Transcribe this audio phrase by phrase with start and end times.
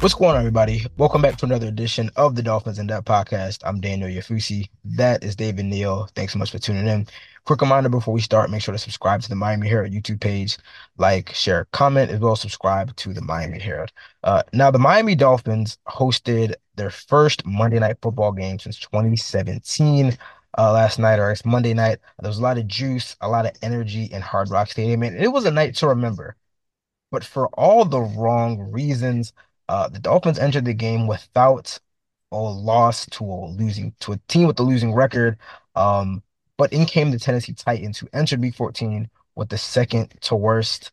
[0.00, 0.86] What's going on, everybody?
[0.96, 3.62] Welcome back to another edition of the Dolphins in Depth podcast.
[3.64, 4.68] I'm Daniel Oyefusi.
[4.84, 6.08] That is David Neal.
[6.14, 7.08] Thanks so much for tuning in.
[7.46, 10.56] Quick reminder before we start, make sure to subscribe to the Miami Herald YouTube page,
[10.98, 13.90] like, share, comment, as well as subscribe to the Miami Herald.
[14.22, 20.16] Uh, now, the Miami Dolphins hosted their first Monday Night Football game since 2017
[20.56, 21.98] uh, last night, or it's Monday night.
[22.20, 25.16] There was a lot of juice, a lot of energy in Hard Rock Stadium, and
[25.16, 26.36] it was a night to remember.
[27.10, 29.32] But for all the wrong reasons,
[29.68, 31.78] uh, the Dolphins entered the game without
[32.32, 35.38] a loss to a losing to a team with a losing record.
[35.74, 36.22] Um,
[36.56, 40.92] but in came the Tennessee Titans, who entered Week 14 with the second to worst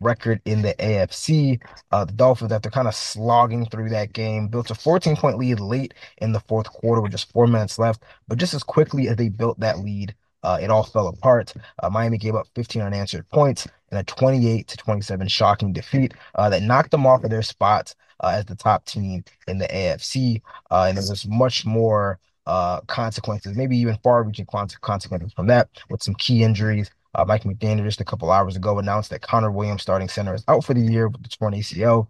[0.00, 1.60] record in the AFC.
[1.90, 5.60] Uh, the Dolphins, after kind of slogging through that game, built a 14 point lead
[5.60, 8.02] late in the fourth quarter with just four minutes left.
[8.28, 11.54] But just as quickly as they built that lead, uh, it all fell apart.
[11.82, 16.48] Uh, Miami gave up 15 unanswered points in a 28 to 27 shocking defeat uh,
[16.48, 20.40] that knocked them off of their spots uh, as the top team in the AFC.
[20.70, 26.14] Uh, and there's much more uh, consequences, maybe even far-reaching consequences from that, with some
[26.14, 26.90] key injuries.
[27.14, 30.42] Uh, Mike McDaniel just a couple hours ago announced that Connor Williams, starting center, is
[30.48, 32.08] out for the year with the torn ACL.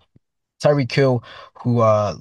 [0.62, 1.25] Tyreek Hill,
[1.58, 2.14] who uh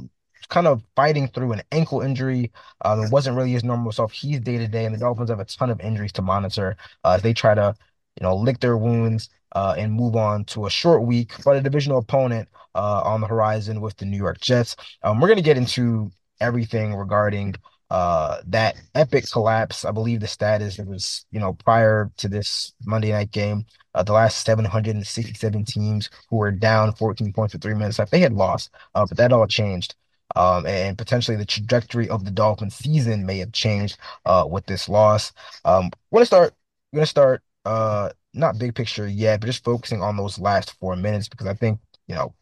[0.50, 2.52] kind of fighting through an ankle injury.
[2.84, 4.12] Um, wasn't really his normal self.
[4.12, 7.14] He's day to day, and the Dolphins have a ton of injuries to monitor uh,
[7.14, 7.74] as they try to,
[8.20, 11.62] you know, lick their wounds uh, and move on to a short week, but a
[11.62, 14.76] divisional opponent uh, on the horizon with the New York Jets.
[15.04, 17.56] Um, we're gonna get into everything regarding
[17.90, 19.84] uh, that epic collapse.
[19.84, 24.04] I believe the status it was, you know, prior to this Monday night game, uh,
[24.04, 28.34] the last 767 teams who were down 14 points with three minutes left, they had
[28.34, 29.96] lost, uh, but that all changed.
[30.38, 34.88] Um, and potentially the trajectory of the Dolphins season may have changed uh, with this
[34.88, 35.34] loss.
[35.66, 36.54] Um, we're gonna start.
[36.94, 37.44] We're gonna start.
[37.66, 41.54] Uh, not big picture yet, but just focusing on those last four minutes because I
[41.54, 42.34] think you know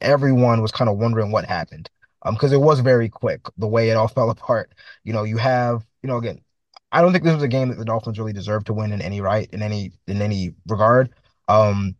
[0.00, 1.90] everyone was kind of wondering what happened.
[2.22, 4.72] Um, because it was very quick the way it all fell apart.
[5.04, 6.40] You know, you have you know again,
[6.92, 9.00] I don't think this was a game that the Dolphins really deserved to win in
[9.00, 11.10] any right in any in any regard.
[11.48, 11.96] Um,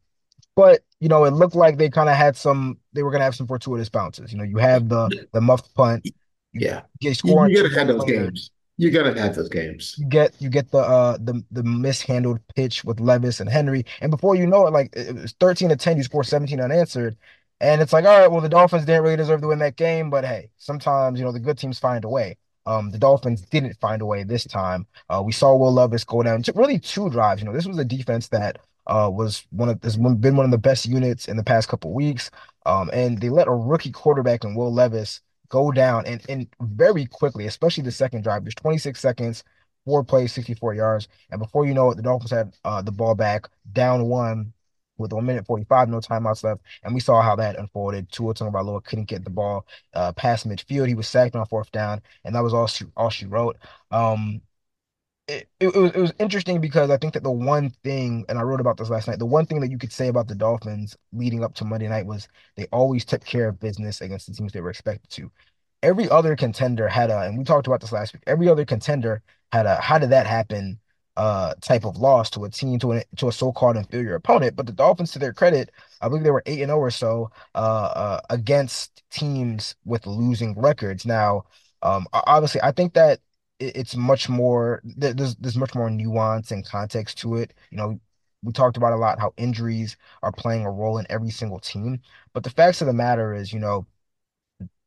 [0.54, 2.78] but you know, it looked like they kind of had some.
[2.92, 4.32] They were going to have some fortuitous bounces.
[4.32, 6.04] You know, you have the the muffed punt.
[6.04, 6.12] You
[6.52, 7.54] yeah, get scoring.
[7.54, 8.50] You, you gotta have those games.
[8.78, 9.96] You gotta have those games.
[9.98, 14.10] You get you get the uh the the mishandled pitch with Levis and Henry, and
[14.10, 17.16] before you know it, like it was thirteen to ten, you score seventeen unanswered,
[17.60, 20.10] and it's like, all right, well, the Dolphins didn't really deserve to win that game,
[20.10, 22.36] but hey, sometimes you know the good teams find a way.
[22.66, 24.86] Um, the Dolphins didn't find a way this time.
[25.08, 27.40] Uh, we saw Will Levis go down really two drives.
[27.40, 30.50] You know, this was a defense that uh, was one of has been one of
[30.50, 32.30] the best units in the past couple weeks.
[32.66, 37.06] Um, and they let a rookie quarterback in Will Levis go down and, and very
[37.06, 38.44] quickly, especially the second drive.
[38.44, 39.44] There's 26 seconds,
[39.84, 41.08] four plays, 64 yards.
[41.30, 44.52] And before you know it, the Dolphins had uh, the ball back, down one
[44.98, 46.62] with one minute 45, no timeouts left.
[46.82, 48.10] And we saw how that unfolded.
[48.10, 50.88] Tua Tagovailoa couldn't get the ball uh, past midfield.
[50.88, 53.56] He was sacked on fourth down, and that was all she, all she wrote.
[53.90, 54.42] Um,
[55.28, 58.42] it, it, was, it was interesting because I think that the one thing, and I
[58.42, 60.96] wrote about this last night, the one thing that you could say about the Dolphins
[61.12, 64.52] leading up to Monday night was they always took care of business against the teams
[64.52, 65.30] they were expected to.
[65.82, 69.22] Every other contender had a, and we talked about this last week, every other contender
[69.52, 70.80] had a, how did that happen?
[71.16, 74.54] Uh, type of loss to a team to a to a so-called inferior opponent.
[74.54, 77.32] But the Dolphins, to their credit, I believe they were eight and zero or so
[77.56, 81.04] uh, uh, against teams with losing records.
[81.04, 81.46] Now,
[81.82, 83.18] um, obviously, I think that
[83.60, 87.54] it's much more there's there's much more nuance and context to it.
[87.70, 88.00] You know,
[88.42, 92.00] we talked about a lot how injuries are playing a role in every single team,
[92.32, 93.86] but the facts of the matter is, you know,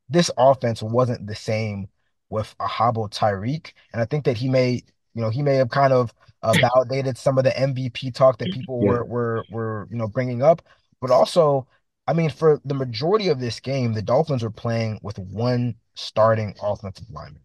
[0.10, 1.88] this offense wasn't the same
[2.30, 5.70] with a hobbled Tyreek, and I think that he may, you know, he may have
[5.70, 6.14] kind of
[6.44, 8.82] uh, validated some of the MVP talk that people Yeah.
[8.82, 10.62] were were were you know bringing up,
[11.02, 11.68] but also.
[12.08, 16.56] I mean, for the majority of this game, the Dolphins were playing with one starting
[16.62, 17.44] offensive lineman.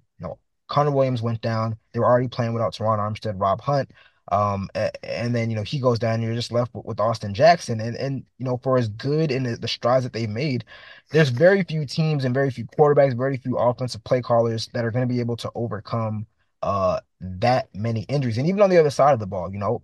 [0.69, 1.77] Connor Williams went down.
[1.93, 3.91] They were already playing without Terron Armstead, Rob Hunt.
[4.33, 4.69] Um,
[5.05, 7.81] and then, you know, he goes down, and you're just left with, with Austin Jackson.
[7.81, 10.65] And, and, you know, for as good and the, the strides that they've made,
[11.13, 14.91] there's very few teams and very few quarterbacks, very few offensive play callers that are
[14.91, 16.27] going to be able to overcome
[16.63, 18.39] uh that many injuries.
[18.39, 19.83] And even on the other side of the ball, you know,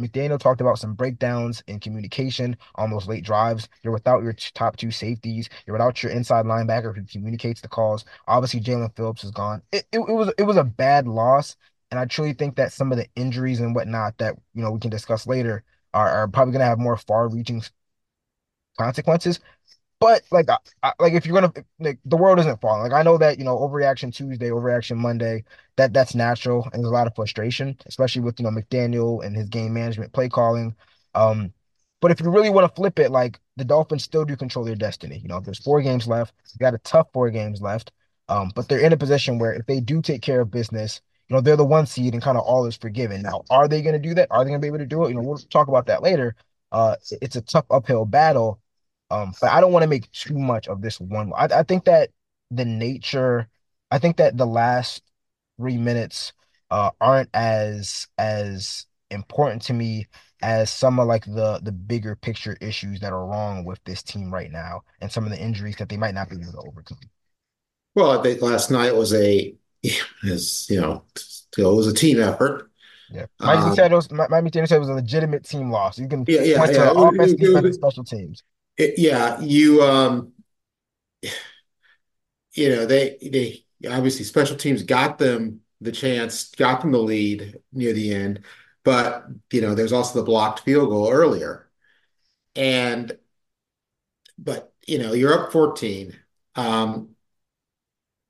[0.00, 3.68] McDaniel talked about some breakdowns in communication on those late drives.
[3.82, 5.48] You're without your top two safeties.
[5.66, 8.04] You're without your inside linebacker who communicates the calls.
[8.26, 9.62] Obviously, Jaelan Phillips is gone.
[9.72, 11.56] It, it, it was it was a bad loss,
[11.90, 14.80] and I truly think that some of the injuries and whatnot that you know we
[14.80, 15.62] can discuss later
[15.94, 17.62] are, are probably going to have more far-reaching
[18.78, 19.40] consequences.
[20.00, 20.48] But like,
[20.82, 22.82] I, like if you're gonna, like, the world isn't falling.
[22.82, 25.44] Like I know that you know overreaction Tuesday, overreaction Monday,
[25.76, 29.36] that that's natural, and there's a lot of frustration, especially with you know McDaniel and
[29.36, 30.74] his game management, play calling.
[31.14, 31.52] Um,
[32.00, 34.74] but if you really want to flip it, like the Dolphins still do control their
[34.74, 35.18] destiny.
[35.18, 36.34] You know, there's four games left.
[36.58, 37.92] Got a tough four games left.
[38.28, 41.34] Um, but they're in a position where if they do take care of business, you
[41.36, 43.22] know, they're the one seed and kind of all is forgiven.
[43.22, 44.28] Now, are they going to do that?
[44.30, 45.10] Are they going to be able to do it?
[45.10, 46.36] You know, we'll talk about that later.
[46.72, 48.60] Uh, it's a tough uphill battle.
[49.10, 51.32] Um, but I don't want to make too much of this one.
[51.36, 52.10] I, I think that
[52.50, 53.48] the nature,
[53.90, 55.02] I think that the last
[55.58, 56.32] three minutes
[56.70, 60.06] uh aren't as as important to me
[60.42, 64.32] as some of like the the bigger picture issues that are wrong with this team
[64.32, 66.98] right now and some of the injuries that they might not be able to overcome.
[67.94, 69.54] Well, I think last night was a,
[70.22, 72.70] is you know, it was a team effort.
[73.12, 75.98] Yeah, Mike um, said it was Miami said it was a legitimate team loss.
[75.98, 76.84] You can yeah, yeah, point yeah.
[76.84, 78.44] to offense, defense, special teams.
[78.80, 80.32] Yeah, you um,
[82.54, 87.58] you know they they obviously special teams got them the chance, got them the lead
[87.72, 88.40] near the end,
[88.84, 91.68] but you know there's also the blocked field goal earlier,
[92.56, 93.16] and
[94.38, 96.16] but you know you're up 14,
[96.56, 97.14] um,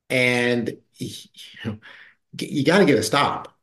[0.09, 1.09] and you,
[1.65, 1.77] know,
[2.39, 3.57] you got to get a stop.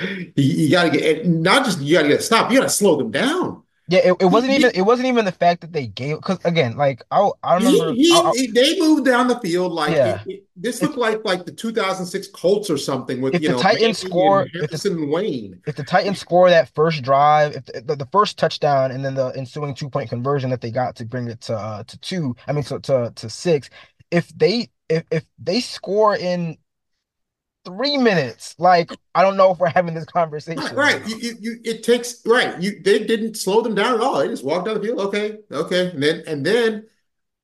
[0.00, 2.52] you, you got to get not just you got to get a stop.
[2.52, 3.63] You got to slow them down.
[3.86, 6.76] Yeah, it, it wasn't even it wasn't even the fact that they gave because again,
[6.76, 10.22] like I I remember he, he, I, they moved down the field like yeah.
[10.24, 13.98] it, it, this looked like like the 2006 Colts or something with you know Titans
[13.98, 15.60] score if the, and Wayne.
[15.66, 19.16] If the Titans score that first drive, if the, the, the, first touchdown and then
[19.16, 22.34] the ensuing two point conversion that they got to bring it to uh, to two,
[22.46, 23.68] I mean to to, to six,
[24.10, 26.56] if they if if they score in
[27.64, 28.54] three minutes.
[28.58, 30.74] Like, I don't know if we're having this conversation.
[30.74, 31.06] Right.
[31.06, 32.60] You, you, you, it takes right.
[32.60, 34.18] You they didn't slow them down at all.
[34.18, 35.00] They just walked down the field.
[35.00, 35.38] Okay.
[35.50, 35.90] Okay.
[35.90, 36.86] And then and then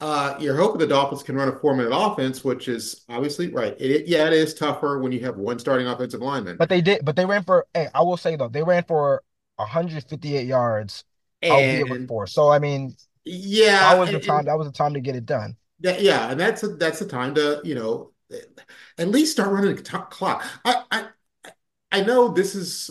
[0.01, 3.77] uh, you're hoping the Dolphins can run a four minute offense, which is obviously right.
[3.79, 6.57] It, yeah, it is tougher when you have one starting offensive lineman.
[6.57, 9.23] But they did, but they ran for, hey, I will say though, they ran for
[9.57, 11.05] 158 yards,
[11.43, 12.27] and four.
[12.27, 14.41] So I mean, yeah, that was the time.
[14.41, 15.57] And, that was the time to get it done.
[15.81, 18.13] Yeah, and that's a, that's the time to you know
[18.99, 20.45] at least start running a clock.
[20.65, 21.09] I, I
[21.93, 22.91] I know this is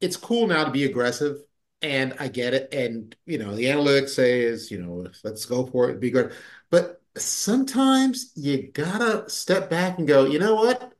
[0.00, 1.38] it's cool now to be aggressive,
[1.82, 2.72] and I get it.
[2.72, 6.32] And you know, the analytics say is you know let's go for it, be good.
[6.70, 10.24] But sometimes you gotta step back and go.
[10.26, 10.92] You know what?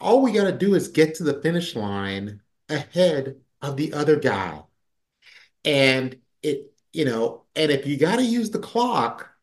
[0.00, 4.62] All we gotta do is get to the finish line ahead of the other guy,
[5.64, 9.33] and it you know, and if you got to use the clock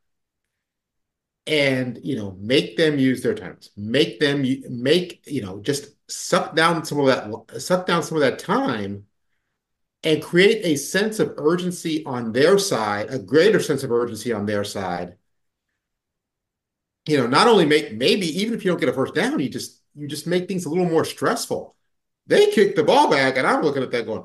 [1.47, 6.55] and you know make them use their times make them make you know just suck
[6.55, 9.05] down some of that suck down some of that time
[10.03, 14.45] and create a sense of urgency on their side a greater sense of urgency on
[14.45, 15.15] their side.
[17.07, 19.49] You know not only make maybe even if you don't get a first down you
[19.49, 21.75] just you just make things a little more stressful.
[22.27, 24.23] They kick the ball back and i'm looking at that going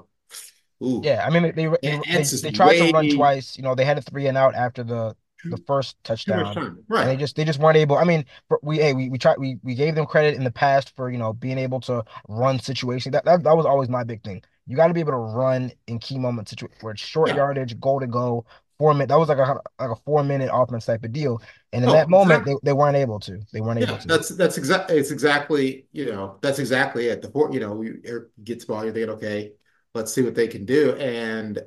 [0.85, 1.01] Ooh.
[1.03, 2.87] yeah i mean they they, they, they, they tried way...
[2.89, 3.57] to run twice.
[3.57, 5.17] You know they had a three and out after the
[5.51, 6.85] the first touchdown.
[6.89, 7.03] Right.
[7.03, 7.97] And they just they just weren't able.
[7.97, 8.25] I mean,
[8.63, 11.19] we hey we we tried we we gave them credit in the past for you
[11.19, 13.13] know being able to run situations.
[13.13, 14.43] That that, that was always my big thing.
[14.67, 17.37] You got to be able to run in key moments where it's short yeah.
[17.37, 18.45] yardage, goal to go,
[18.79, 19.09] four minute.
[19.09, 21.41] That was like a like a four minute offense type of deal.
[21.73, 22.55] And in oh, that moment, exactly.
[22.55, 23.41] they, they weren't able to.
[23.53, 24.09] They weren't yeah, able to.
[24.09, 27.23] That's that's exactly it's exactly you know that's exactly it.
[27.23, 29.53] The four you know you gets ball, you're thinking okay,
[29.95, 31.63] let's see what they can do, and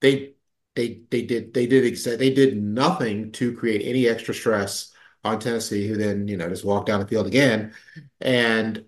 [0.00, 0.34] they
[0.74, 4.92] they they did they did they did nothing to create any extra stress
[5.24, 7.74] on Tennessee, who then you know just walked down the field again,
[8.20, 8.84] and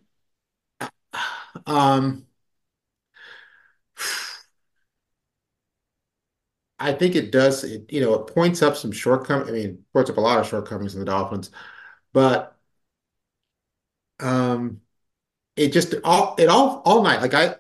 [1.67, 2.27] um,
[6.79, 9.49] I think it does it you know it points up some shortcomings.
[9.51, 11.51] I mean, points up a lot of shortcomings in the Dolphins,
[12.13, 12.59] but
[14.21, 14.81] um,
[15.57, 17.57] it just all it all all night like I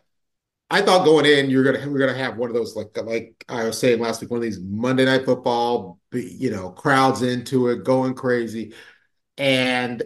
[0.68, 3.64] I thought going in, you're gonna we're gonna have one of those like like I
[3.64, 7.84] was saying last week, one of these Monday night football, you know, crowds into it,
[7.84, 8.74] going crazy.
[9.38, 10.02] And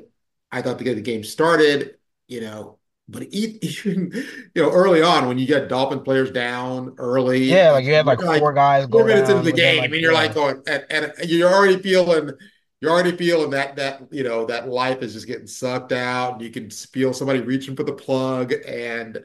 [0.52, 1.96] I thought to get the game started,
[2.28, 4.10] you know, but even
[4.54, 8.06] you know early on when you get Dolphin players down early, yeah, like you have
[8.06, 10.18] like, like four guys four minutes into the game, like, and you're yeah.
[10.18, 12.32] like going, and, and you're already feeling
[12.80, 16.42] you're already feeling that that you know that life is just getting sucked out and
[16.42, 19.22] you can feel somebody reaching for the plug and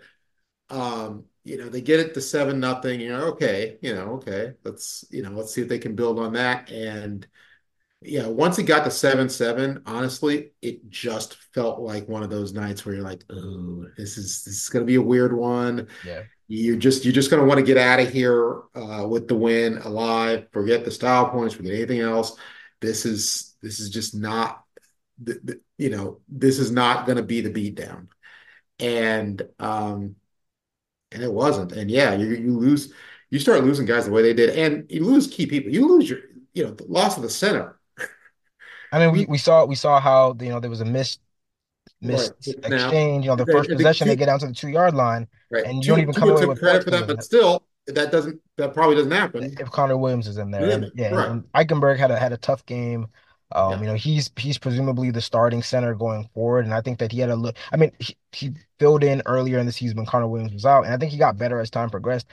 [0.69, 2.99] Um, you know, they get it to seven nothing.
[2.99, 6.19] You know, okay, you know, okay, let's you know, let's see if they can build
[6.19, 6.71] on that.
[6.71, 7.25] And
[8.01, 12.53] yeah, once it got to seven seven, honestly, it just felt like one of those
[12.53, 15.87] nights where you're like, oh, this is this is gonna be a weird one.
[16.05, 16.23] Yeah.
[16.47, 19.77] You're just you're just gonna want to get out of here uh, with the win
[19.79, 20.47] alive.
[20.51, 22.37] Forget the style points, forget anything else.
[22.81, 24.63] This is this is just not
[25.21, 28.07] the, the, you know this is not going to be the beatdown,
[28.79, 30.15] and um
[31.15, 31.71] and it wasn't.
[31.71, 32.93] And yeah, you you lose
[33.31, 35.71] you start losing guys the way they did, and you lose key people.
[35.71, 36.19] You lose your
[36.53, 37.79] you know the loss of the center.
[38.91, 41.19] I mean, we, we saw we saw how you know there was a missed
[42.01, 42.71] missed Right.
[42.71, 43.25] Exchange.
[43.25, 45.65] You know, the first the possession they get down to the two yard line, right,
[45.65, 48.73] and you don't even come away with credit for that, but still, that doesn't that
[48.73, 49.55] probably doesn't happen.
[49.59, 50.69] if Connor Williams is in there.
[50.69, 51.29] And yeah, Right.
[51.29, 53.07] and Eichenberg had a had a tough game.
[53.55, 53.81] Um, Yeah.
[53.81, 57.19] you know, he's he's presumably the starting center going forward, and I think that he
[57.19, 57.57] had a look.
[57.71, 60.85] I mean, he, he filled in earlier in the season when Connor Williams was out,
[60.85, 62.27] and I think he got better as time progressed.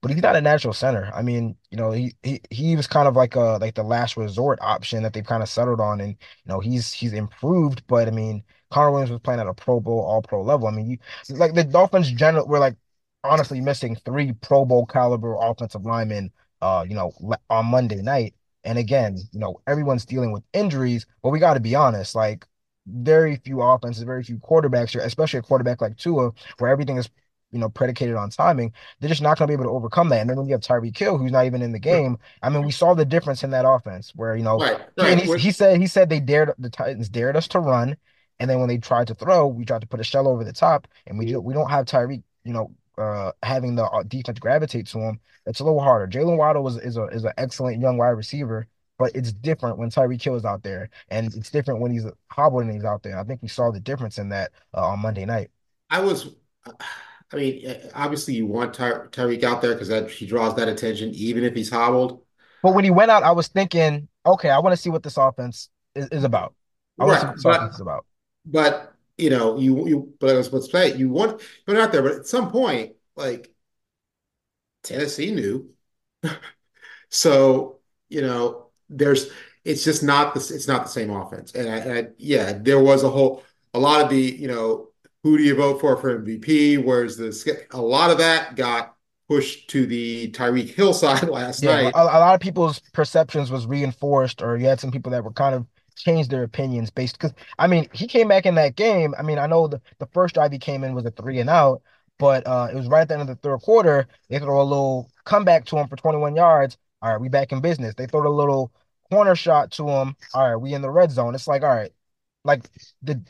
[0.00, 1.10] But he's not a natural center.
[1.12, 4.16] I mean, you know, he he he was kind of like a like the last
[4.16, 6.16] resort option that they've kind of settled on, and you
[6.46, 7.84] know, he's he's improved.
[7.88, 10.68] But I mean, Connor Williams was playing at a Pro Bowl, All Pro level.
[10.68, 10.98] I mean, you
[11.36, 12.76] like the Dolphins general were like
[13.24, 16.30] honestly missing three Pro Bowl caliber offensive linemen
[16.60, 17.12] uh, you know,
[17.50, 18.34] on Monday night.
[18.68, 22.46] And again, you know, everyone's dealing with injuries, but we got to be honest, like
[22.86, 27.08] very few offenses, very few quarterbacks, especially a quarterback like Tua, where everything is,
[27.50, 28.74] you know, predicated on timing.
[29.00, 30.20] They're just not going to be able to overcome that.
[30.20, 32.62] And then when you have Tyreek Hill, who's not even in the game, I mean,
[32.62, 34.78] we saw the difference in that offense where, you know, Right.
[34.96, 35.18] he Right.
[35.18, 37.96] he, he said he said they dared the Titans dared us to run,
[38.38, 40.52] and then when they tried to throw, we tried to put a shell over the
[40.52, 41.32] top, and we mm-hmm.
[41.36, 45.20] do, we don't have Tyreek, you know, uh, having the uh, defense gravitate to him.
[45.46, 46.06] It's a little harder.
[46.08, 48.66] Jaylen Waddle is is a is an excellent young wide receiver,
[48.98, 52.62] but it's different when Tyreek Hill is out there, and it's different when he's hobbled
[52.64, 53.18] and he's out there.
[53.18, 55.50] I think we saw the difference in that uh, on Monday night.
[55.90, 56.34] I was,
[57.32, 61.10] I mean, obviously you want Ty Tyreek out there because that he draws that attention,
[61.14, 62.22] even if he's hobbled.
[62.62, 65.16] But when he went out, I was thinking, okay, I want to see what this
[65.16, 66.54] offense is, is about.
[66.98, 67.26] I want to see Right.
[67.26, 68.04] what this offense But is about.
[68.46, 71.80] but you know, you you but I was supposed to say you want put it
[71.80, 73.52] out there, but at some point, like
[74.82, 75.70] Tennessee knew.
[77.10, 79.30] So, you know, there's
[79.64, 81.52] it's just not the it's not the same offense.
[81.54, 83.44] And I, and I yeah, there was a whole
[83.74, 84.88] a lot of the, you know,
[85.22, 86.78] who do you vote for for MVP?
[86.78, 88.96] Where's the a lot of that got
[89.28, 91.94] pushed to the Tyreek Hill side last Yeah, night.
[91.94, 95.32] a, a lot of people's perceptions was reinforced, or you had some people that were
[95.32, 95.66] kind of
[95.98, 99.14] changed their opinions based because I mean he came back in that game.
[99.18, 101.50] I mean I know the, the first drive he came in was a three and
[101.50, 101.82] out,
[102.18, 104.08] but uh, it was right at the end of the third quarter.
[104.28, 106.76] They throw a little comeback to him for 21 yards.
[107.02, 107.94] All right, we back in business.
[107.94, 108.72] They throw a little
[109.10, 110.16] corner shot to him.
[110.34, 111.34] All right, we in the red zone.
[111.34, 111.92] It's like all right,
[112.44, 112.64] like
[113.02, 113.22] the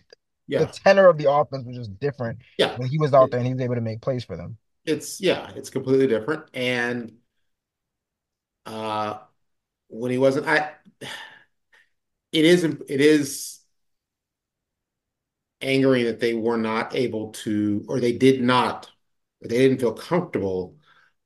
[0.49, 2.77] the tenor of the offense was just different Yeah.
[2.79, 4.57] when he was out there and he was able to make plays for them.
[4.85, 6.45] It's yeah, it's completely different.
[6.55, 7.13] And
[8.67, 9.19] uh
[9.89, 10.73] when he wasn't I
[12.33, 13.61] it is it is
[15.61, 18.91] angering that they were not able to or they did not
[19.43, 20.77] they didn't feel comfortable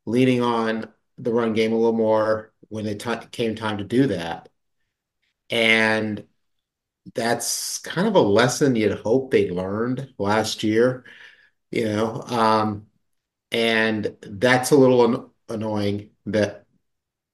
[0.07, 4.07] leaning on the run game a little more when it ti came time to do
[4.09, 4.49] that.
[5.51, 6.27] And
[7.15, 11.05] that's kind of a lesson you'd hope they learned last year,
[11.71, 12.23] you know.
[12.23, 12.89] Um,
[13.53, 16.62] and that's a little an annoying that,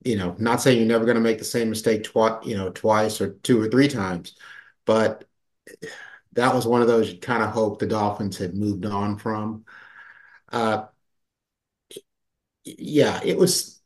[0.05, 2.71] you know, not saying you're never going to make the same mistake twice, you know,
[2.71, 4.37] twice or two or three times,
[4.87, 5.25] but
[6.33, 9.65] that was one of those you kind of hope the Dolphins had moved on from.
[10.53, 10.87] Uh,
[12.65, 13.81] yeah, it was.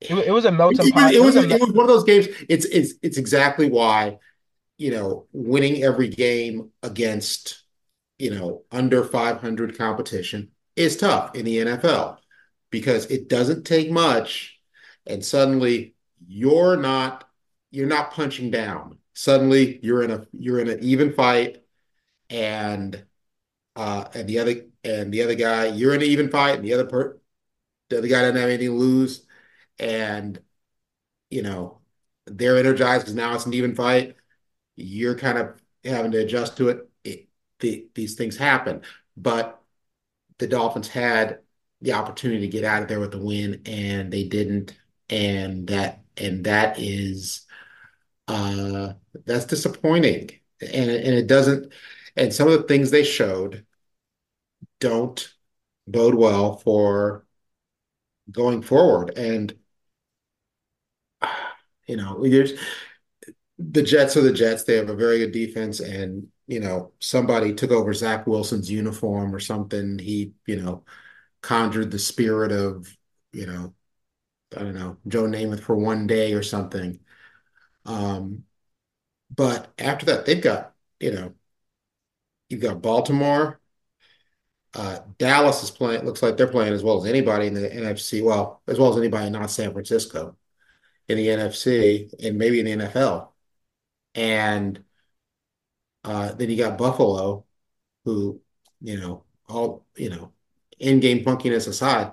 [0.00, 1.14] It, it was a melting It, pot.
[1.14, 2.28] it It was was a it was one of those games.
[2.48, 4.18] It's it's it's exactly why,
[4.78, 7.64] you know, winning every game against,
[8.18, 12.20] you know, under 500 competition is tough in the NFL
[12.70, 14.59] because it doesn't take much,
[15.10, 15.94] and suddenly
[16.26, 17.28] you're not
[17.70, 18.98] you're not punching down.
[19.14, 21.64] Suddenly you're in a you're in an even fight,
[22.30, 23.04] and
[23.76, 26.74] uh and the other and the other guy you're in an even fight, and the
[26.74, 27.18] other per
[27.90, 29.26] the other guy doesn't have anything to lose,
[29.78, 30.40] and
[31.30, 31.80] you know,
[32.26, 34.16] they're energized because now it's an even fight.
[34.76, 36.90] You're kind of having to adjust to it.
[37.04, 37.28] It
[37.60, 38.82] the, these things happen,
[39.16, 39.62] but
[40.38, 41.40] the Dolphins had
[41.82, 44.76] the opportunity to get out of there with the win, and they didn't.
[45.10, 47.46] And that and that is
[48.28, 48.94] uh
[49.26, 50.30] that's disappointing.
[50.60, 51.72] And and it doesn't.
[52.16, 53.66] And some of the things they showed
[54.80, 55.32] don't
[55.86, 57.26] bode well for
[58.30, 59.16] going forward.
[59.16, 59.54] And
[61.86, 62.52] you know, there's
[63.58, 64.64] the Jets are the Jets.
[64.64, 69.34] They have a very good defense, and you know, somebody took over Zach Wilson's uniform
[69.34, 69.98] or something.
[69.98, 70.84] He, you know,
[71.42, 72.96] conjured the spirit of,
[73.32, 73.74] you know,
[74.56, 77.00] I don't know, Joe Namath for one day or something.
[77.86, 78.44] Um,
[79.34, 81.34] but after that, they've got, you know,
[82.48, 83.60] you've got Baltimore.
[84.72, 88.22] Uh, Dallas is playing, looks like they're playing as well as anybody in the NFC.
[88.22, 90.36] Well, as well as anybody not San Francisco
[91.08, 93.34] in the NFC and maybe in the NFL.
[94.14, 94.84] And
[96.04, 97.44] uh, then you got Buffalo,
[98.04, 98.40] who,
[98.80, 100.32] you know, all, you know,
[100.78, 102.12] in-game funkiness aside,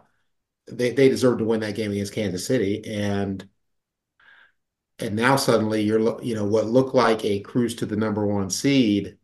[0.71, 2.83] they, they deserve to win that game against Kansas City.
[2.85, 3.47] And
[4.99, 8.49] and now suddenly you're you know what looked like a cruise to the number one
[8.49, 9.17] seed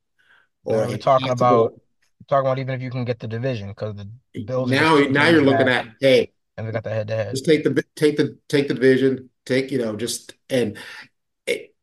[0.65, 1.73] or you're talking about
[2.29, 5.41] talking about even if you can get the division because the Bills now now you're
[5.41, 7.31] looking at hey and we got the head to head.
[7.31, 10.77] just take the take the take the division take you know just and
[11.47, 11.75] it,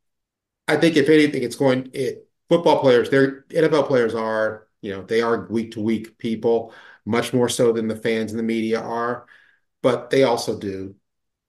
[0.69, 5.03] I think if anything it's going it football players they're NFL players are you know
[5.03, 6.73] they are week to week people
[7.05, 9.27] much more so than the fans and the media are
[9.83, 10.95] but they also do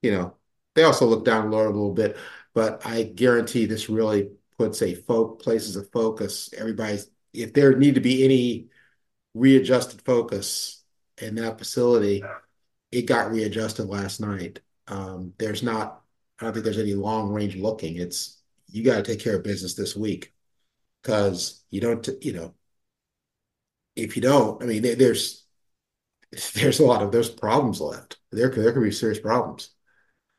[0.01, 0.35] you know
[0.75, 2.17] they also look down low a little bit,
[2.53, 6.49] but I guarantee this really puts a folk places of focus.
[6.57, 8.69] Everybody's if there need to be any
[9.33, 10.83] readjusted focus
[11.17, 12.23] in that facility,
[12.91, 14.59] it got readjusted last night.
[14.87, 16.01] Um, there's not,
[16.39, 17.97] I don't think there's any long range looking.
[17.97, 20.33] It's you got to take care of business this week
[21.01, 22.55] because you don't, you know,
[23.95, 25.40] if you don't, I mean, there's
[26.55, 28.17] there's a lot of there's problems left.
[28.31, 29.71] There there could be serious problems.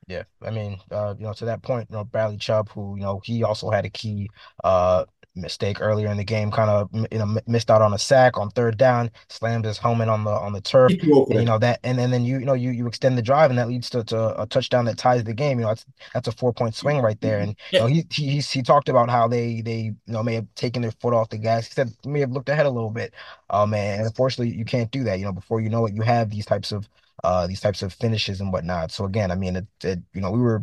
[0.08, 3.02] Yeah, I mean, uh, you know, to that point, you know, Bradley Chubb, who, you
[3.02, 4.28] know, he also had a key
[4.64, 5.04] uh
[5.34, 8.50] mistake earlier in the game, kind of you know missed out on a sack on
[8.50, 10.94] third down, slammed his helmet on the on the turf,
[11.28, 13.50] and, you know that, and, and then you you know you you extend the drive,
[13.50, 15.58] and that leads to, to a touchdown that ties the game.
[15.58, 17.40] You know, that's that's a four point swing right there.
[17.40, 20.46] And you know he he he talked about how they they you know may have
[20.54, 21.66] taken their foot off the gas.
[21.66, 23.14] He said may have looked ahead a little bit.
[23.50, 25.18] Oh man, and unfortunately you can't do that.
[25.18, 26.88] You know, before you know it, you have these types of
[27.24, 28.90] uh these types of finishes and whatnot.
[28.92, 30.62] So again, I mean, it, it you know we were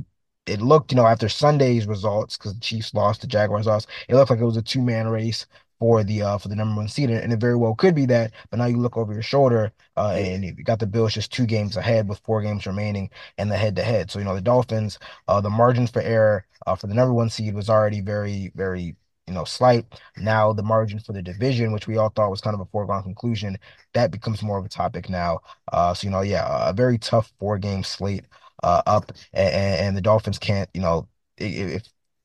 [0.49, 4.15] it looked, you know, after Sunday's results, because the Chiefs lost, the Jaguars lost, it
[4.15, 5.45] looked like it was a two man race
[5.79, 8.33] for the uh for the number one seed, and it very well could be that.
[8.49, 11.45] But now you look over your shoulder, uh, and you got the Bills just two
[11.45, 14.11] games ahead with four games remaining and the head to head.
[14.11, 17.29] So you know the Dolphins, uh, the margins for error uh, for the number one
[17.29, 18.95] seed was already very very
[19.27, 19.85] you know slight.
[20.17, 23.03] Now the margin for the division, which we all thought was kind of a foregone
[23.03, 23.57] conclusion,
[23.93, 25.39] that becomes more of a topic now.
[25.71, 28.25] Uh, so you know yeah, a very tough four game slate
[28.63, 31.83] uh, up, and, and the Dolphins can't, you know, if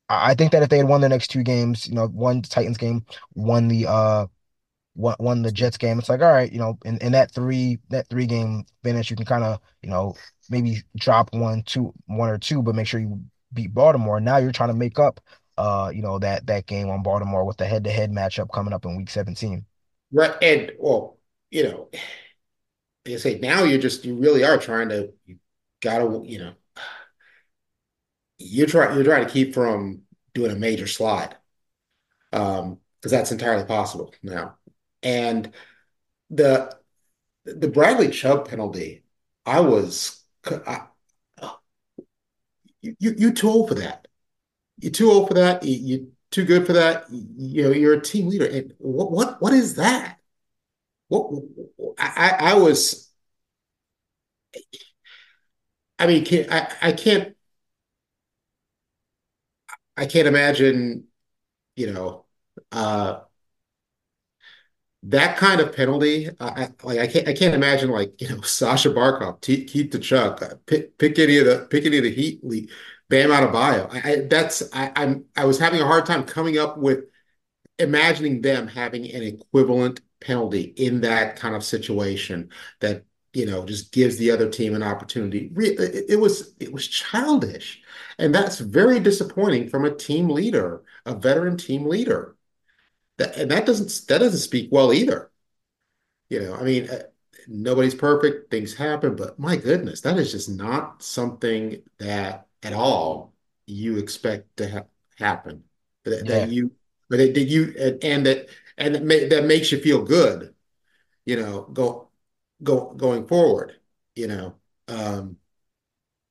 [0.08, 2.48] I think that if they had won their next two games, you know, won the
[2.48, 4.26] Titans game, won the uh
[4.94, 7.78] won, won the Jets game, it's like, all right, you know, in, in that three
[7.90, 10.14] that three game finish, you can kind of, you know,
[10.50, 13.20] maybe drop one, two, one or two, but make sure you
[13.52, 14.20] beat Baltimore.
[14.20, 15.20] Now you're trying to make up
[15.56, 18.72] uh, you know, that that game on Baltimore with the head to head matchup coming
[18.72, 19.64] up in week 17.
[20.12, 20.34] Right.
[20.42, 21.18] And well,
[21.50, 21.88] you know,
[23.06, 25.12] like I say, now you're just you really are trying to
[25.84, 26.54] gotta, you know,
[28.38, 30.02] you're trying you're trying to keep from
[30.34, 31.36] doing a major slide.
[32.32, 34.56] Um, because that's entirely possible now.
[35.02, 35.52] And
[36.30, 36.74] the
[37.44, 39.04] the Bradley Chubb penalty,
[39.46, 40.86] I was I,
[42.80, 44.08] you you too old for that.
[44.78, 45.62] You're too old for that.
[45.62, 47.04] You, too good for that.
[47.10, 48.46] You know, you're a team leader.
[48.46, 50.18] And what what what is that?
[51.08, 51.30] What
[51.98, 53.08] I I was
[56.04, 57.34] I mean, can, I I can't
[59.96, 61.04] I can't imagine,
[61.76, 62.26] you know,
[62.72, 63.22] uh,
[65.04, 66.30] that kind of penalty.
[66.40, 70.54] I, like I can't I can't imagine like you know Sasha Barkov, Keith Tkachuk, uh,
[70.66, 72.40] pick, pick any of the pick any of the Heat,
[73.08, 73.88] Bam Adebayo.
[73.92, 77.04] I, I that's I, I'm I was having a hard time coming up with
[77.78, 83.92] imagining them having an equivalent penalty in that kind of situation that you know, just
[83.92, 85.50] gives the other team an opportunity.
[85.56, 87.82] It was it was childish,
[88.18, 92.36] and that's very disappointing from a team leader, a veteran team leader.
[93.18, 95.32] That and that doesn't that doesn't speak well either.
[96.30, 97.02] You know, I mean, uh,
[97.48, 103.34] nobody's perfect, things happen, but my goodness, that is just not something that at all
[103.66, 104.82] you expect to ha
[105.18, 105.64] happen.
[106.04, 106.38] That, yeah.
[106.40, 106.70] that you,
[107.10, 110.54] but it, that you and, and that and that, may, that makes you feel good.
[111.24, 112.03] You know, go
[112.64, 113.78] go going forward,
[114.14, 114.54] you know,
[114.88, 115.36] um,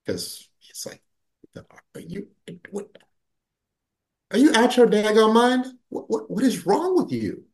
[0.06, 1.02] because it's like,
[1.96, 2.28] are you
[2.72, 2.90] what?
[4.32, 5.66] Are you out your daggone mind?
[5.90, 7.46] What, what what is wrong with you?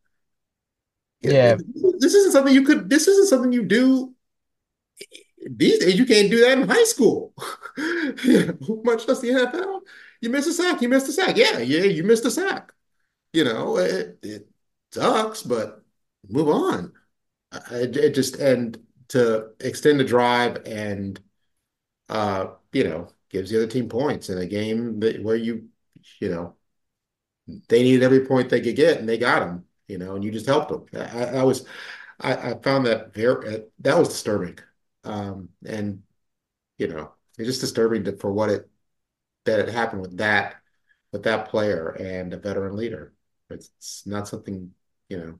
[1.22, 1.58] Yeah,
[2.00, 2.90] this isn't something you could.
[2.90, 4.16] This isn't something you do
[5.46, 5.98] these days.
[5.98, 7.34] You can't do that in high school.
[8.24, 8.52] yeah,
[8.84, 9.82] much less the NFL.
[10.22, 10.82] You miss a sack.
[10.82, 11.36] You missed a sack.
[11.38, 12.72] Yeah, yeah, you missed a sack.
[13.34, 14.48] You know, it, it
[14.92, 15.84] sucks, but
[16.28, 16.94] move on.
[17.52, 18.78] I, it just and
[19.10, 21.20] to extend the drive and
[22.10, 25.70] uh, you know, gives the other team points in a game that, where you,
[26.20, 26.56] you know,
[27.68, 30.32] they needed every point they could get and they got them, you know, and you
[30.32, 30.86] just helped them.
[31.00, 31.66] I, I was,
[32.20, 34.60] I, I, found that very, that was disturbing.
[35.04, 36.04] Um, and,
[36.78, 38.70] you know, it's just disturbing to, for what it,
[39.46, 40.56] that it happened with that,
[41.12, 43.14] with that player and a veteran leader.
[43.50, 44.74] It's not something,
[45.08, 45.40] you know.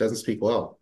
[0.00, 0.80] doesn't speak well.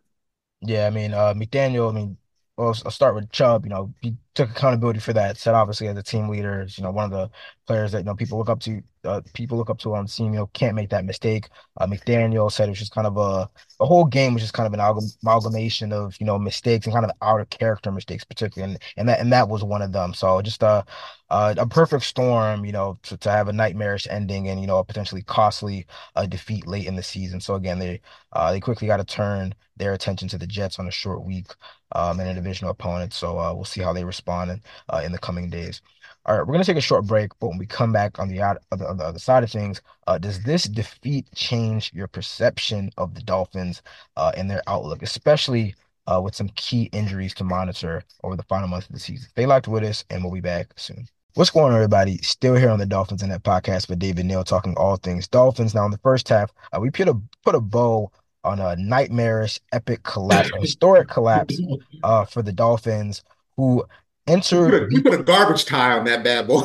[0.61, 2.17] Yeah, I mean, uh, McDaniel, I mean,
[2.57, 3.65] well, I'll start with Chubb.
[3.65, 5.37] You know, he took accountability for that.
[5.37, 7.29] Said obviously as a team leader, you know, one of the
[7.67, 8.81] players that you know people look up to.
[9.05, 10.33] Uh, people look up to on the team.
[10.33, 11.49] You know, can't make that mistake.
[11.77, 13.49] Uh, McDaniel said it was just kind of a
[13.79, 17.05] the whole game was just kind of an amalgamation of you know mistakes and kind
[17.05, 20.13] of out of character mistakes, particularly, and and that and that was one of them.
[20.13, 20.83] So just uh,
[21.29, 24.79] uh a perfect storm, you know, to, to have a nightmarish ending and you know
[24.79, 27.41] a potentially costly uh, defeat late in the season.
[27.41, 28.01] So again, they
[28.33, 31.47] uh they quickly got to turn their attention to the Jets on a short week
[31.93, 33.13] um, and a divisional opponent.
[33.13, 35.81] So uh, we'll see how they respond in, uh, in the coming days.
[36.25, 38.27] All right, we're going to take a short break, but when we come back on
[38.27, 42.07] the, on the, on the other side of things, uh, does this defeat change your
[42.07, 43.81] perception of the Dolphins
[44.15, 45.75] uh, and their outlook, especially
[46.07, 49.29] uh, with some key injuries to monitor over the final month of the season?
[49.29, 51.07] Stay locked with us, and we'll be back soon.
[51.35, 52.17] What's going on, everybody?
[52.17, 55.73] Still here on the Dolphins in Depth podcast with David Neal talking all things Dolphins.
[55.73, 57.15] Now, in the first half, uh, we put a
[57.45, 58.11] put a bow
[58.43, 61.59] on a nightmarish, epic collapse, historic collapse
[62.03, 63.23] uh, for the Dolphins,
[63.55, 63.85] who
[64.29, 64.91] entered.
[64.91, 66.61] You put, a, garbage tie on that bad boy.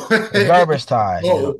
[0.47, 1.21] garbage tie.
[1.25, 1.57] Oh.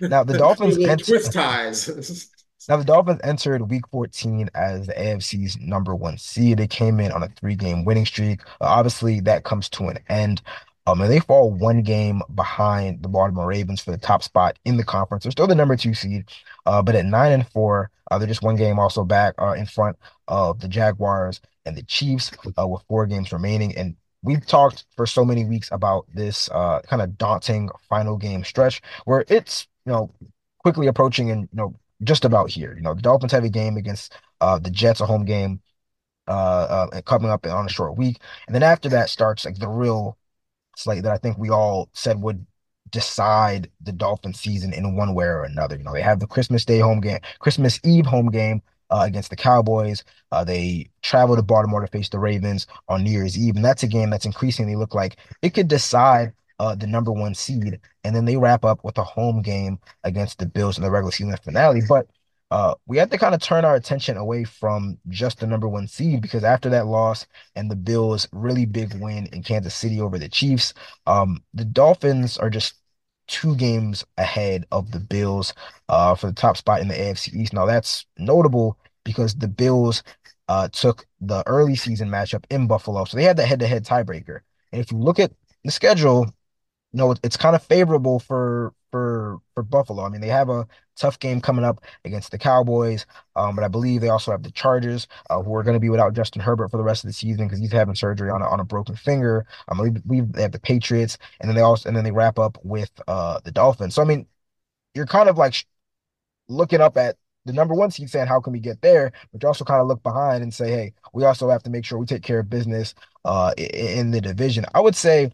[0.00, 2.30] Now the Dolphins twist ties.
[2.68, 6.58] Now the Dolphins entered Week 14 as the AFC's number one seed.
[6.58, 8.40] They came in on a three-game winning streak.
[8.60, 10.42] Obviously, that comes to an end.
[10.86, 14.76] Um, and they fall one game behind the Baltimore Ravens for the top spot in
[14.76, 15.24] the conference.
[15.24, 16.24] They're still the number two seed,
[16.64, 19.66] uh, but at nine and four, uh, they're just one game also back uh, in
[19.66, 19.96] front
[20.28, 23.76] of the Jaguars and the Chiefs uh, with four games remaining.
[23.76, 23.96] And
[24.26, 28.82] we've talked for so many weeks about this uh, kind of daunting final game stretch
[29.04, 30.10] where it's you know
[30.58, 32.74] quickly approaching and you know just about here.
[32.76, 35.62] You know, the Dolphins have a game against uh, the Jets, a home game,
[36.28, 39.68] uh, uh, coming up on a short week, and then after that starts like the
[39.68, 40.18] real
[40.76, 42.44] slate that I think we all said would
[42.90, 45.76] decide the Dolphin season in one way or another.
[45.76, 49.30] You know, they have the Christmas Day home game, Christmas Eve home game uh, against
[49.30, 50.04] the Cowboys.
[50.32, 53.82] Uh, they travel to Baltimore to face the Ravens on New Year's Eve, and that's
[53.82, 57.80] a game that's increasingly look like it could decide uh, the number one seed.
[58.04, 61.12] And then they wrap up with a home game against the Bills in the regular
[61.12, 61.82] season finale.
[61.86, 62.06] But
[62.50, 65.88] uh, we have to kind of turn our attention away from just the number one
[65.88, 70.18] seed because after that loss and the Bills' really big win in Kansas City over
[70.18, 70.72] the Chiefs,
[71.06, 72.74] um, the Dolphins are just
[73.26, 75.54] two games ahead of the Bills
[75.88, 77.52] uh, for the top spot in the AFC East.
[77.52, 80.02] Now that's notable because the Bills
[80.48, 84.40] uh, took the early season matchup in Buffalo, so they had the head-to-head tiebreaker.
[84.72, 85.32] And if you look at
[85.64, 86.26] the schedule,
[86.92, 90.04] you know it's kind of favorable for for for Buffalo.
[90.04, 93.06] I mean, they have a tough game coming up against the Cowboys,
[93.36, 95.90] um, but I believe they also have the Chargers, uh, who are going to be
[95.90, 98.46] without Justin Herbert for the rest of the season because he's having surgery on a,
[98.48, 99.46] on a broken finger.
[99.68, 102.38] Um, we, we they have the Patriots, and then they also and then they wrap
[102.38, 103.94] up with uh the Dolphins.
[103.94, 104.26] So I mean,
[104.94, 105.66] you're kind of like
[106.48, 109.46] looking up at the number one seed saying how can we get there but you
[109.48, 112.06] also kind of look behind and say hey we also have to make sure we
[112.06, 115.30] take care of business uh in the division i would say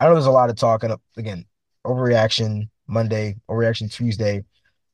[0.00, 1.44] i know there's a lot of talk and again
[1.86, 4.44] overreaction Monday, overreaction Tuesday.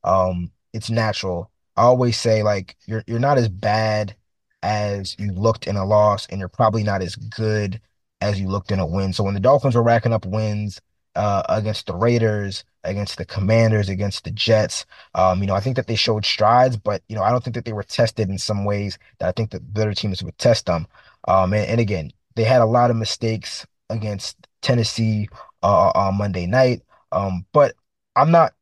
[0.03, 1.51] Um, it's natural.
[1.75, 4.15] I always say like you're you're not as bad
[4.61, 7.81] as you looked in a loss, and you're probably not as good
[8.21, 9.13] as you looked in a win.
[9.13, 10.79] So when the Dolphins were racking up wins
[11.15, 14.85] uh, against the Raiders, against the Commanders, against the Jets.
[15.15, 17.55] Um, you know, I think that they showed strides, but you know, I don't think
[17.55, 20.65] that they were tested in some ways that I think that better teams would test
[20.65, 20.87] them.
[21.27, 25.29] Um, and, and again, they had a lot of mistakes against Tennessee
[25.61, 26.81] uh, on Monday night.
[27.11, 27.75] Um, but
[28.15, 28.53] I'm not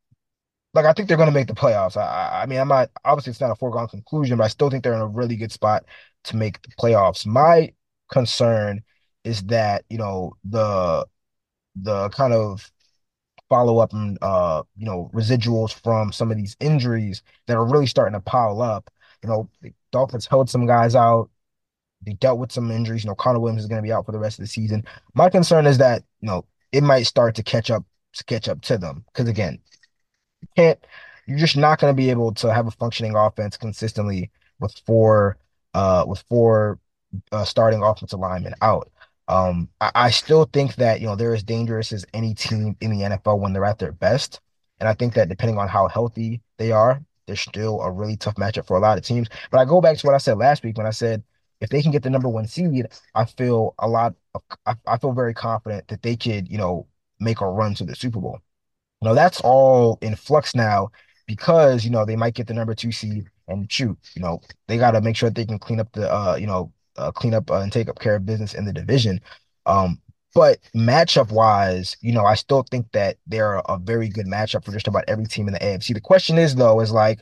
[0.74, 1.98] like I think they're going to make the playoffs.
[1.98, 4.84] I, I mean, I'm not obviously it's not a foregone conclusion, but I still think
[4.84, 5.86] they're in a really good spot
[6.26, 7.26] to make the playoffs.
[7.26, 7.74] My
[8.12, 8.84] concern
[9.24, 11.06] is that you know the
[11.76, 12.72] the kind of
[13.50, 17.88] follow up and uh you know residuals from some of these injuries that are really
[17.88, 18.90] starting to pile up.
[19.24, 21.30] You know, the Dolphins held some guys out.
[22.04, 23.04] They dealt with some injuries.
[23.04, 24.86] You know, Connor Williams is going to be out for the rest of the season.
[25.14, 28.62] My concern is that you know it might start to catch up to catch up
[28.64, 29.60] to them because again,
[30.42, 30.80] you can't.
[31.28, 35.38] You're just not going to be able to have a functioning offense consistently with four
[35.74, 36.80] uh with four
[37.32, 38.92] uh, starting offensive linemen out.
[39.28, 42.92] Um, I, I still think that you know they're as dangerous as any team in
[42.92, 44.42] the NFL when they're at their best,
[44.80, 48.36] and I think that depending on how healthy they are, they're still a really tough
[48.36, 49.30] matchup for a lot of teams.
[49.52, 51.24] But I go back to what I said last week when I said
[51.62, 54.98] if they can get the number one seed, I feel a lot of I, I
[54.98, 56.88] feel very confident that they could you know
[57.20, 58.40] make a run to the Super Bowl.
[59.02, 60.90] You know, that's all in flux now
[61.28, 64.78] because, you know, they might get the number two seed and shoot, you know, they
[64.78, 67.50] got to make sure they can clean up the, uh, you know, uh, clean up
[67.50, 69.20] uh, and take up care of business in the division.
[69.66, 70.00] Um,
[70.34, 74.64] but matchup wise, you know, I still think that they're a, a very good matchup
[74.64, 75.94] for just about every team in the AFC.
[75.94, 77.20] The question is, though, is like,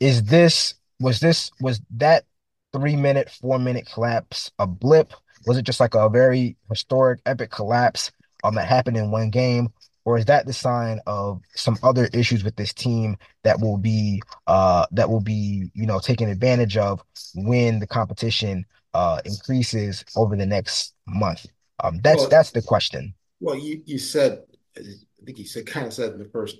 [0.00, 2.24] is this, was this, was that
[2.72, 5.12] three minute, four minute collapse a blip?
[5.46, 8.10] Was it just like a very historic, epic collapse
[8.42, 9.68] um, that happened in one game?
[10.04, 14.22] Or is that the sign of some other issues with this team that will be
[14.46, 17.02] uh that will be you know taken advantage of
[17.34, 18.64] when the competition
[18.94, 21.46] uh increases over the next month?
[21.82, 23.14] Um that's Well, that's the question.
[23.40, 24.44] well, you you said,
[24.78, 24.82] I
[25.24, 26.58] think you said kind of said in the first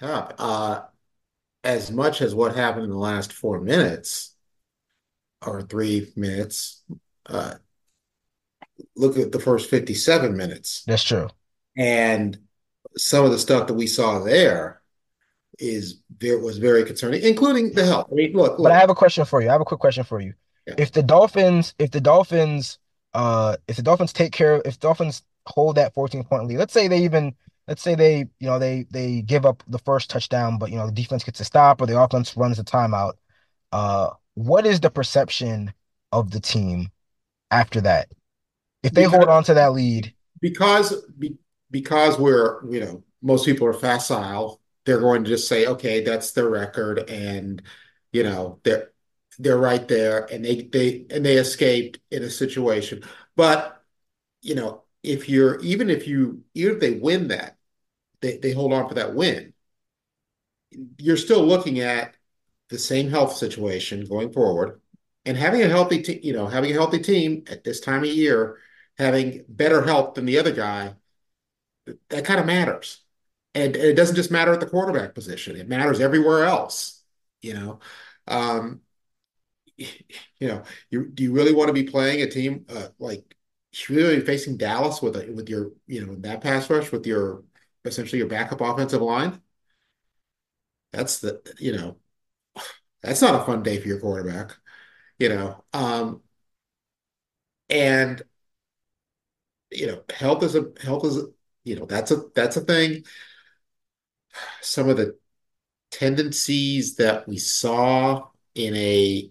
[0.00, 0.82] half, uh,
[1.64, 4.36] as much as what happened in the last four minutes
[5.46, 6.82] or three minutes,
[7.26, 7.54] uh,
[8.96, 10.86] look at the first 57 minutes.
[10.86, 11.28] that's true.
[11.76, 12.38] And
[12.96, 14.80] some of the stuff that we saw there
[15.58, 18.08] is there was very concerning, including the health.
[18.10, 19.48] I mean, look, but i have a question for you.
[19.48, 20.34] I have a quick question for you.
[20.66, 20.74] Yeah.
[20.78, 22.78] if the dolphins if the dolphins
[23.14, 26.72] uh if the dolphins take care of if dolphins hold that 14 point lead let's
[26.72, 27.34] say they even
[27.66, 30.84] let's say they you know they they give up the first touchdown but you know
[30.84, 33.14] the defense gets a stop or the offense runs a timeout
[33.72, 35.72] uh what is the perception
[36.12, 36.90] of the team
[37.50, 38.08] after that?
[38.82, 40.14] If they hold on to that lead.
[40.40, 41.36] Because be,
[41.70, 46.32] because we're you know most people are facile, they're going to just say, okay, that's
[46.32, 47.62] their record, and
[48.12, 48.90] you know they're
[49.38, 53.02] they're right there, and they they and they escaped in a situation.
[53.36, 53.82] But
[54.42, 57.56] you know, if you're even if you even if they win that,
[58.20, 59.54] they they hold on for that win,
[60.98, 62.14] you're still looking at
[62.68, 64.80] the same health situation going forward,
[65.24, 68.10] and having a healthy team, you know, having a healthy team at this time of
[68.10, 68.58] year,
[68.98, 70.94] having better health than the other guy
[72.08, 73.02] that kind of matters.
[73.54, 77.02] And it doesn't just matter at the quarterback position, it matters everywhere else,
[77.42, 77.80] you know.
[78.28, 78.82] Um,
[79.76, 83.36] you know, you do you really want to be playing a team uh, like
[83.88, 87.44] really facing Dallas with a, with your, you know, that pass rush with your
[87.84, 89.40] essentially your backup offensive line?
[90.92, 91.98] That's the, you know,
[93.02, 94.56] that's not a fun day for your quarterback,
[95.18, 95.64] you know.
[95.72, 96.22] Um,
[97.68, 98.22] and
[99.70, 101.18] you know, health is a health is,
[101.64, 103.04] you know, that's a that's a thing.
[104.60, 105.18] Some of the
[105.90, 109.30] tendencies that we saw in a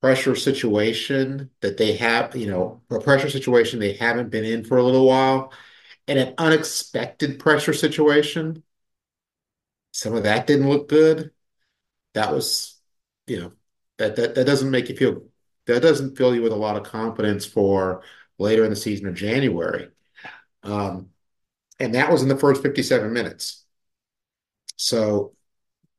[0.00, 4.78] pressure situation that they have, you know, a pressure situation they haven't been in for
[4.78, 5.52] a little while,
[6.08, 8.62] and an unexpected pressure situation.
[9.92, 11.32] Some of that didn't look good.
[12.14, 12.80] That was,
[13.26, 13.52] you know,
[13.98, 15.24] that that that doesn't make you feel
[15.66, 18.02] that doesn't fill you with a lot of confidence for
[18.38, 19.88] later in the season or January.
[20.62, 21.10] Um,
[21.78, 23.64] and that was in the first 57 minutes.
[24.76, 25.34] So,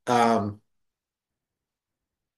[0.07, 0.61] um,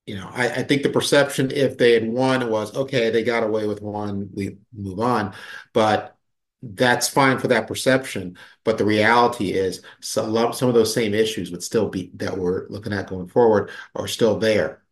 [0.06, 3.44] you know, I, I think the perception if they had won was okay, they got
[3.44, 5.34] away with one, we move on.
[5.74, 6.18] But
[6.64, 8.38] that's fine for that perception.
[8.64, 12.68] But the reality is some some of those same issues would still be that we're
[12.70, 14.84] looking at going forward are still there.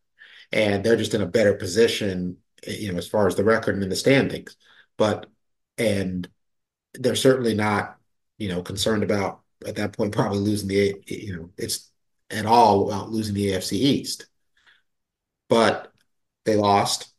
[0.52, 2.38] And they're just in a better position,
[2.68, 4.58] you know, as far as the record and in the standings.
[4.98, 5.28] But
[5.78, 6.28] and
[6.94, 7.98] they're certainly not,
[8.38, 11.92] you know, concerned about at that point probably losing the, you know, it's
[12.30, 14.28] at all about losing the AFC East.
[15.50, 15.92] But
[16.46, 17.14] they lost.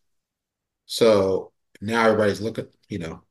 [0.86, 3.22] So now everybody's looking, you know,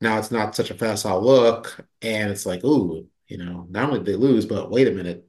[0.00, 3.98] now it's not such a facile look, and it's like, ooh, you know, not only
[4.00, 5.26] did they lose, but wait a minute,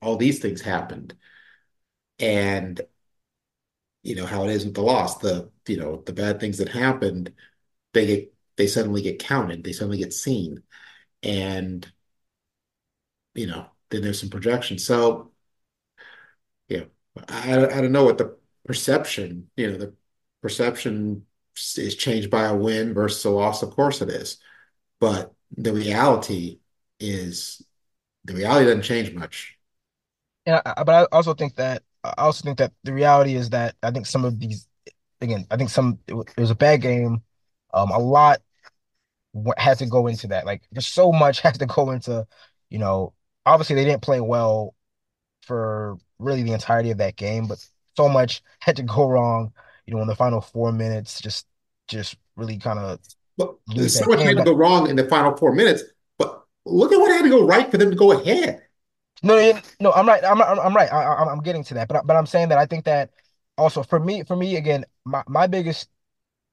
[0.00, 1.14] all these things happened.
[2.18, 2.80] And
[4.02, 6.68] you know how it is with the loss, the you know, the bad things that
[6.68, 7.32] happened,
[7.92, 10.62] they get they suddenly get counted, they suddenly get seen.
[11.22, 11.90] And
[13.34, 14.78] you know, then there's some projection.
[14.78, 15.32] So
[16.68, 16.84] yeah,
[17.28, 18.36] I I don't know what the
[18.66, 19.94] perception, you know, the
[20.42, 21.26] perception
[21.76, 23.62] is changed by a win versus a loss.
[23.62, 24.38] Of course it is.
[25.00, 26.60] But the reality
[27.00, 27.62] is
[28.24, 29.58] the reality doesn't change much.
[30.46, 33.90] Yeah, but I also think that I also think that the reality is that I
[33.90, 34.66] think some of these
[35.20, 37.22] again, I think some it was a bad game.
[37.74, 38.40] Um, a lot
[39.58, 40.46] has to go into that.
[40.46, 42.26] Like, there's so much has to go into,
[42.70, 43.12] you know,
[43.44, 44.74] obviously they didn't play well
[45.42, 47.64] for really the entirety of that game, but
[47.96, 49.52] so much had to go wrong,
[49.86, 51.46] you know, in the final four minutes, just
[51.86, 52.98] just really kind of
[53.36, 53.56] but
[53.88, 55.82] so much had to go wrong in the final four minutes.
[56.18, 58.62] But look at what had to go right for them to go ahead.
[59.22, 60.22] No, no, I'm right.
[60.24, 60.92] I'm I'm right.
[60.92, 63.10] I, am getting to that, but but I'm saying that I think that
[63.56, 65.88] also for me, for me again, my my biggest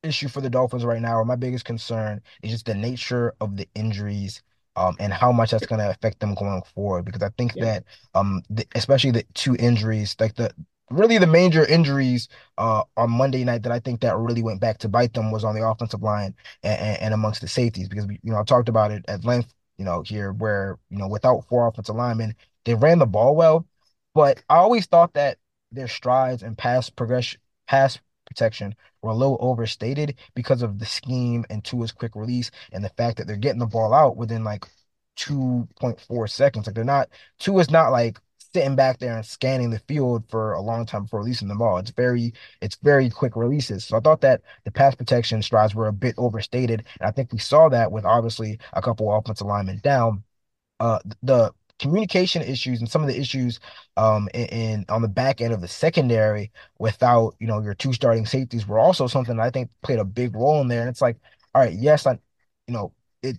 [0.03, 3.57] issue for the Dolphins right now, or my biggest concern, is just the nature of
[3.57, 4.41] the injuries
[4.75, 7.05] um, and how much that's going to affect them going forward.
[7.05, 7.65] Because I think yeah.
[7.65, 7.83] that,
[8.15, 10.51] um, the, especially the two injuries, like the
[10.89, 14.77] really the major injuries uh, on Monday night that I think that really went back
[14.79, 17.87] to bite them was on the offensive line and, and, and amongst the safeties.
[17.87, 20.97] Because we, you know, I talked about it at length, you know, here where you
[20.97, 22.35] know without four offensive linemen,
[22.65, 23.65] they ran the ball well,
[24.13, 25.37] but I always thought that
[25.71, 27.99] their strides and pass progression, pass
[28.31, 32.89] protection were a little overstated because of the scheme and Tua's quick release and the
[32.89, 34.65] fact that they're getting the ball out within like
[35.15, 36.67] 2.4 seconds.
[36.67, 38.19] Like they're not Tua's not like
[38.53, 41.77] sitting back there and scanning the field for a long time before releasing the ball.
[41.77, 43.85] It's very it's very quick releases.
[43.85, 46.85] So I thought that the pass protection strides were a bit overstated.
[46.99, 50.23] And I think we saw that with obviously a couple of offensive linemen down.
[50.79, 53.59] Uh the communication issues and some of the issues
[53.97, 57.93] um in, in, on the back end of the secondary without you know your two
[57.93, 60.81] starting safeties were also something I think played a big role in there.
[60.81, 61.17] And it's like,
[61.55, 62.13] all right, yes, I
[62.67, 63.37] you know it.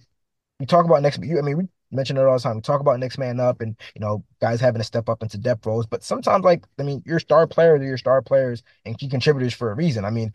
[0.61, 1.19] We talk about next.
[1.19, 2.57] I mean, we mention it all the time.
[2.57, 5.39] We talk about next man up and you know guys having to step up into
[5.39, 8.99] depth roles, but sometimes like I mean, your star players are your star players and
[8.99, 10.05] key contributors for a reason.
[10.05, 10.33] I mean,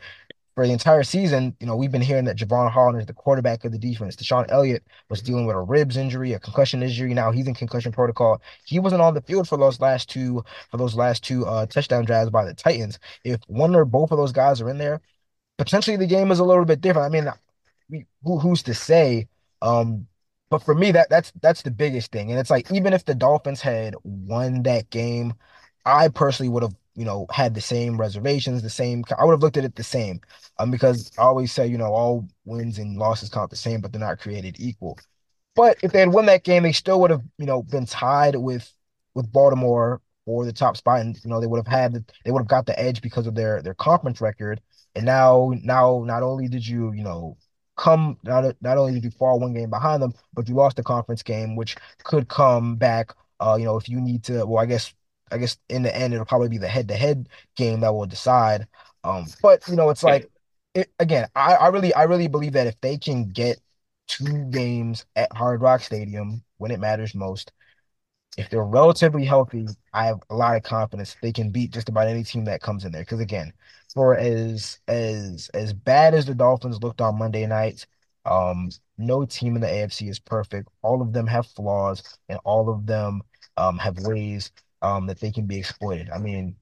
[0.57, 3.63] for the entire season, you know, we've been hearing that Jevon Holland is the quarterback
[3.63, 4.15] of the defense.
[4.15, 7.13] DeShon Elliott was dealing with a ribs injury, a concussion injury.
[7.13, 8.41] Now he's in concussion protocol.
[8.65, 12.05] He wasn't on the field for those last two for those last two uh, touchdown
[12.05, 12.97] drives by the Titans.
[13.23, 14.99] If one or both of those guys are in there,
[15.59, 17.05] potentially the game is a little bit different.
[17.15, 19.27] I mean, who, who's to say?
[19.61, 20.07] Um,
[20.49, 22.31] but for me, that that's that's the biggest thing.
[22.31, 25.35] And it's like even if the Dolphins had won that game,
[25.85, 29.03] I personally would have you know, had the same reservations, the same.
[29.17, 30.19] I would have looked at it the same,
[30.59, 33.93] um, because I always say, you know, all wins and losses count the same, but
[33.93, 34.97] they're not created equal.
[35.55, 38.35] But if they had won that game, they still would have, you know, been tied
[38.35, 38.71] with
[39.15, 41.93] with Baltimore for the top spot, and you know, they would have had,
[42.25, 44.61] they would have got the edge because of their their conference record.
[44.95, 47.37] And now, now, not only did you, you know,
[47.77, 50.83] come not not only did you fall one game behind them, but you lost the
[50.83, 53.13] conference game, which could come back.
[53.39, 54.93] Uh, you know, if you need to, well, I guess
[55.31, 58.05] I guess in the end it'll probably be the head to head game that will
[58.05, 58.67] decide.
[59.03, 60.29] Um, but you know, it's like
[60.73, 63.59] it, again, I, I really I really believe that if they can get
[64.07, 67.51] two games at Hard Rock Stadium when it matters most,
[68.37, 72.07] if they're relatively healthy, I have a lot of confidence they can beat just about
[72.07, 73.01] any team that comes in there.
[73.01, 73.51] Because again,
[73.93, 77.85] for as as as bad as the Dolphins looked on Monday night,
[78.25, 80.69] um, no team in the AFC is perfect.
[80.83, 83.21] All of them have flaws, and all of them
[83.57, 86.09] um, have ways um, that they can be exploited.
[86.09, 86.55] I mean,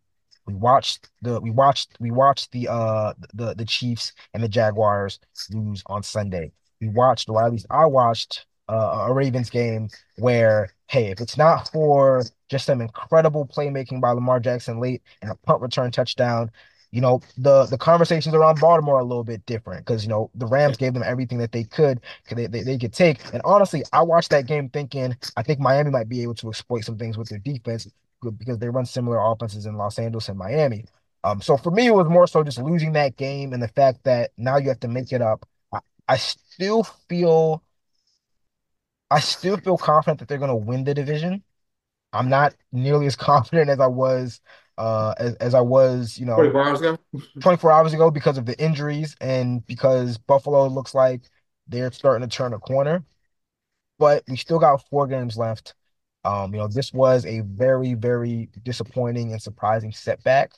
[0.46, 5.20] we watched the we watched we watched the uh the the Chiefs and the Jaguars
[5.52, 6.52] lose on Sunday.
[6.82, 11.38] We watched, or at least I watched, uh, a Ravens game where hey, if it's
[11.38, 16.52] not for just some incredible playmaking by Lamar Jackson late and a punt return touchdown,
[16.92, 20.30] you know, the the conversations around Baltimore are a little bit different because you know
[20.36, 23.20] the Rams gave them everything that they could they, they, they could take.
[23.34, 26.86] And honestly, I watched that game thinking I think Miami might be able to exploit
[26.86, 27.88] some things with their defense
[28.32, 30.86] because they run similar offenses in Los Angeles and Miami.
[31.24, 34.04] Um, so for me, it was more so just losing that game and the fact
[34.04, 35.48] that now you have to make it up.
[35.74, 37.64] I, I still feel
[39.10, 41.44] I still feel confident that they're going to win the division.
[42.14, 44.42] I'm not nearly as confident as I was
[44.78, 46.98] uh, as, as I was, you know, 24 hours ago.
[47.42, 51.24] 24 hours ago because of the injuries and because Buffalo looks like
[51.68, 53.04] they're starting to turn a corner.
[53.98, 55.74] But we still got four games left.
[56.26, 60.54] Um, you know, this was a very, very disappointing and surprising setback.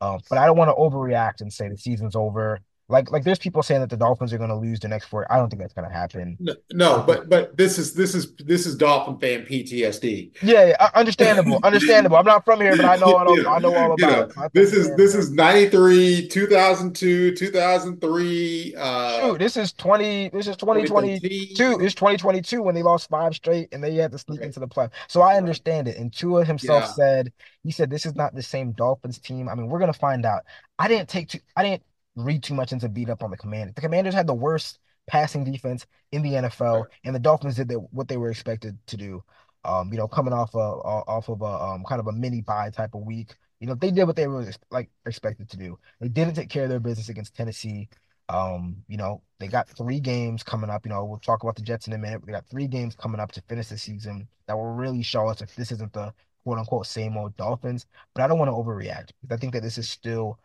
[0.00, 2.60] Um, but I don't want to overreact and say the season's over.
[2.90, 5.30] Like like there's people saying that the Dolphins are going to lose the next four.
[5.32, 6.38] I don't think that's going to happen.
[6.38, 10.32] No, no, but but this is this is this is Dolphin fan PTSD.
[10.42, 12.16] Yeah, yeah, understandable, understandable.
[12.16, 14.28] I'm not from here, but I know I know, I know all You about know,
[14.30, 14.34] it.
[14.52, 21.20] this is this is 93, 2002, 2003, uh Shoot, this is 20, this is 2022.
[21.22, 21.80] 2013.
[21.80, 24.68] It's 2022 when they lost five straight and they had to sneak Right, into the
[24.68, 24.88] play.
[25.08, 25.36] So I right.
[25.36, 25.96] understand it.
[25.96, 27.32] And Tua himself Yeah, said,
[27.64, 29.48] he said, this is not the same Dolphins team.
[29.48, 30.42] I mean, we're gonna find out.
[30.78, 31.82] I didn't take too, I didn't
[32.16, 33.74] read too much into beat up on the Commanders.
[33.74, 37.74] The Commanders had the worst passing defense in the NFL, and the Dolphins did the,
[37.76, 39.22] what they were expected to do.
[39.64, 42.70] Um, you know, coming off a off of a um kind of a mini bye
[42.70, 43.34] type of week.
[43.60, 45.78] You know, they did what they were like expected to do.
[46.00, 47.88] They didn't take care of their business against Tennessee.
[48.30, 50.86] Um, you know, they got three games coming up.
[50.86, 52.22] You know, we'll talk about the Jets in a minute.
[52.24, 55.42] They got three games coming up to finish the season that will really show us
[55.42, 57.86] if this isn't the quote unquote same old Dolphins.
[58.14, 60.38] But I don't want to overreact because I think that this is still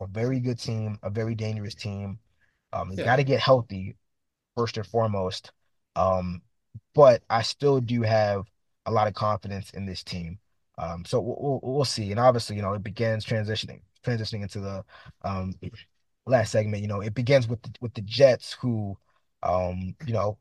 [0.00, 2.18] a very good team, a very dangerous team.
[2.72, 3.96] Um, you got to get healthy
[4.56, 5.52] first and foremost.
[5.96, 6.42] Um,
[6.94, 8.44] but I still do have
[8.86, 10.38] a lot of confidence in this team.
[10.78, 12.10] Um, so we'll, we'll we'll see.
[12.10, 14.84] And obviously, you know, it begins transitioning transitioning into the
[15.24, 15.54] um
[16.26, 18.96] last segment, you know, it begins with the, with the Jets who,
[19.42, 20.38] um, you know,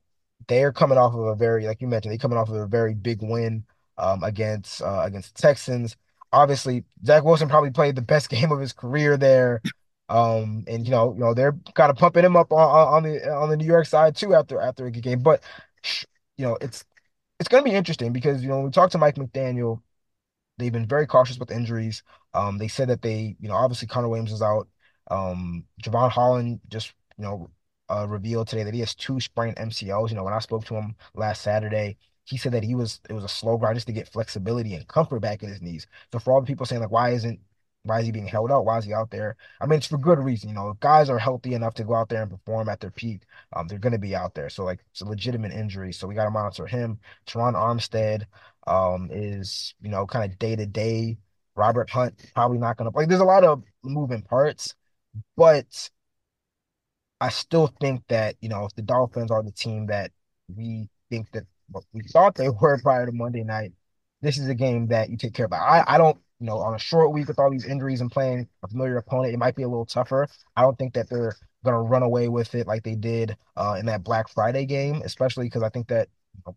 [0.47, 2.93] they're coming off of a very, like you mentioned, they're coming off of a very
[2.93, 3.65] big win
[3.97, 5.97] um, against uh, against the Texans.
[6.32, 9.61] Obviously, Zach Wilson probably played the best game of his career there.
[10.09, 12.59] Um, and you know, you know, they're kind of pumping him up on,
[12.95, 15.19] on the on the New York side too after after a good game.
[15.19, 15.43] But
[16.38, 16.86] you know, it's
[17.39, 19.82] it's gonna be interesting because you know, we talked to Mike McDaniel.
[20.57, 22.03] They've been very cautious with injuries.
[22.34, 24.67] Um, they said that they, you know, obviously Connor Williams is out.
[25.09, 27.49] Um, Jevon Holland just, you know,
[27.89, 30.09] uh, revealed today that he has two sprained MCLs.
[30.09, 31.97] You know, when I spoke to him last Saturday,
[32.28, 34.88] he said that he was it was a slow grind just to get flexibility and
[34.88, 35.88] comfort back in his knees.
[36.11, 37.39] So for all the people saying like, why isn't
[37.84, 38.65] why is he being held out?
[38.65, 39.38] Why is he out there?
[39.61, 40.49] I mean, it's for good reason.
[40.49, 42.91] You know, if guys are healthy enough to go out there and perform at their
[42.91, 43.21] peak,
[43.53, 44.49] um, they're going to be out there.
[44.49, 45.93] So like, it's a legitimate injury.
[45.93, 46.99] So we got to monitor him.
[47.25, 48.25] Terron Armstead
[48.67, 51.17] um, is, you know, kind of day to day.
[51.55, 53.05] Robert Hunt probably not going to play.
[53.05, 54.75] There's a lot of moving parts,
[55.38, 55.89] but
[57.19, 60.11] I still think that, you know, if the Dolphins are the team that
[60.53, 61.45] we think that
[61.93, 63.74] we thought they were prior to Monday night,
[64.22, 65.53] this is a game that you take care of.
[65.53, 68.47] I, I don't, you know, on a short week with all these injuries and playing
[68.63, 70.28] a familiar opponent, it might be a little tougher.
[70.55, 73.86] I don't think that they're gonna run away with it like they did uh, in
[73.88, 76.55] that Black Friday game, especially because I think that you know,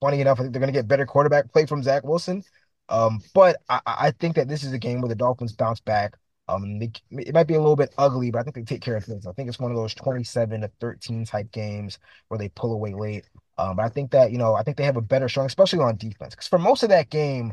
[0.00, 2.42] funny enough, I think they're going to get better quarterback play from Zach Wilson.
[2.88, 6.16] Um, but I, I think that this is a game where the Dolphins bounce back.
[6.48, 8.96] Um, they, it might be a little bit ugly, but I think they take care
[8.96, 9.26] of things.
[9.26, 11.98] I think it's one of those 27 to 13 type games
[12.28, 13.28] where they pull away late.
[13.58, 15.80] Um, but I think that, you know, I think they have a better showing, especially
[15.80, 16.34] on defense.
[16.34, 17.52] Because for most of that game,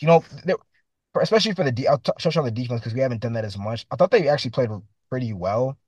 [0.00, 0.24] you know,
[1.20, 3.86] especially for the, I'll touch on the defense because we haven't done that as much.
[3.90, 4.70] I thought they actually played
[5.10, 5.78] pretty well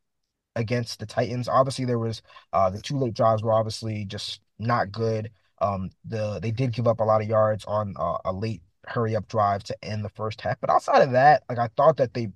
[0.56, 1.48] against the Titans.
[1.48, 5.30] Obviously, there was uh the two late drives were obviously just not good.
[5.60, 9.16] Um, the they did give up a lot of yards on uh, a late hurry
[9.16, 12.14] up drive to end the first half, but outside of that, like I thought that
[12.14, 12.28] they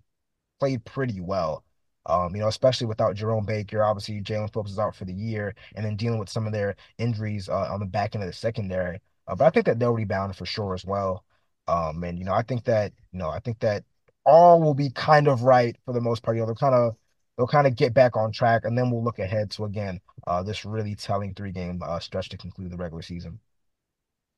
[0.61, 1.65] played pretty well.
[2.09, 5.55] Um, you know, especially without Jerome Baker, obviously Jaelan Phillips is out for the year,
[5.75, 8.33] and then dealing with some of their injuries uh, on the back end of the
[8.35, 9.01] secondary.
[9.27, 11.25] Uh, but I think that they'll rebound for sure as well.
[11.69, 13.85] Um, and you know, I think that you know, I think that
[14.25, 16.37] all will be kind of right for the most part.
[16.37, 16.97] You know, they'll kind of
[17.37, 20.43] they'll kind of get back on track, and then we'll look ahead to again uh,
[20.43, 23.41] this really telling three game uh, stretch to conclude the regular season.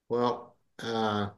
[0.08, 1.30] Well, uh,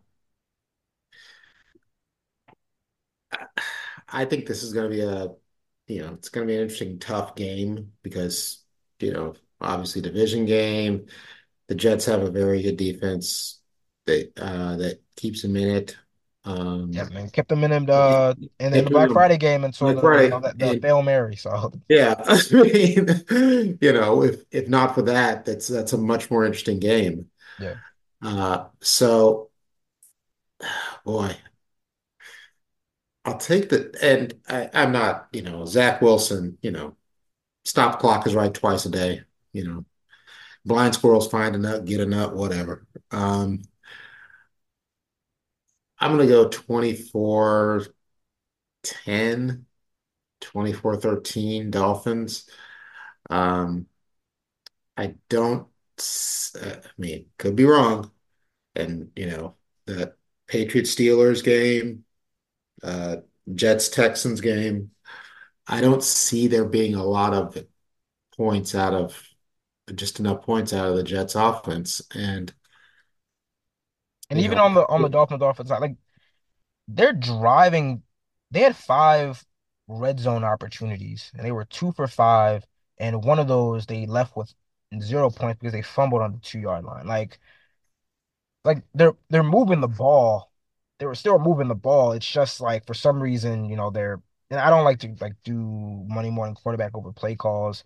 [4.09, 5.28] I think this is going to be a,
[5.87, 8.62] you know, it's going to be an interesting, tough game because,
[9.01, 11.07] you know, obviously division game.
[11.68, 13.61] The Jets have a very good defense
[14.07, 15.97] that uh, that keeps them in it.
[16.93, 19.97] Yeah, Um, man, kept them in uh in, the Black them Friday game until like
[19.97, 21.37] the you know Friday, the, Hail Mary.
[21.37, 26.30] So yeah, I mean, you know, if if not for that, that's that's a much
[26.30, 27.30] more interesting game.
[27.59, 27.76] yeah.
[28.22, 29.51] Uh, so,
[31.05, 31.37] boy,
[33.25, 36.97] I'll take the and I, I'm not, you know, Zach Wilson, you know,
[37.64, 39.85] stop clock is right twice a day, you know.
[40.66, 42.87] Blind squirrels find a nut, get a nut, whatever.
[43.12, 43.62] Um,
[45.99, 47.87] I'm gonna go 24
[48.83, 49.66] 10,
[50.41, 52.49] 24 13 Dolphins.
[53.31, 53.87] Um,
[54.97, 55.68] I don't,
[56.61, 58.11] uh, I mean, could be wrong.
[58.77, 59.57] And, you know,
[59.87, 60.14] the
[60.49, 62.05] Patriots Steelers game,
[62.83, 63.16] Uh,
[63.55, 64.91] Jets Texans game,
[65.66, 67.59] I don't see there being a lot of
[68.37, 69.22] points out of
[69.95, 72.03] just enough points out of the Jets offense.
[72.14, 72.53] And,
[74.30, 75.97] And even know, on the on the Dolphins offense side, like
[76.89, 78.03] they're driving.
[78.53, 79.45] They had five
[79.89, 82.66] red zone opportunities, and they were two for five.
[82.99, 84.55] And one of those they left with
[85.01, 87.07] zero points because they fumbled on the two yard line.
[87.09, 87.41] Like,
[88.64, 90.51] like they're they're moving the ball.
[91.03, 92.12] They were still moving the ball.
[92.12, 95.32] It's just like for some reason, you know, they're and I don't like to like
[95.42, 95.57] do
[96.07, 97.82] money morning quarterback over play calls,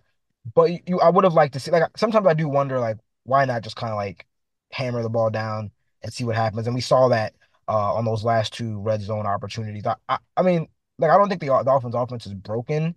[0.54, 3.46] but you I would have liked to see like sometimes I do wonder like why
[3.46, 4.26] not just kind of like
[4.70, 5.70] hammer the ball down
[6.02, 6.66] and see what happens.
[6.66, 7.34] And we saw that
[7.68, 9.86] uh, on those last two red zone opportunities.
[9.86, 12.94] I, I, I mean, like I don't think the Dolphins' offense is broken,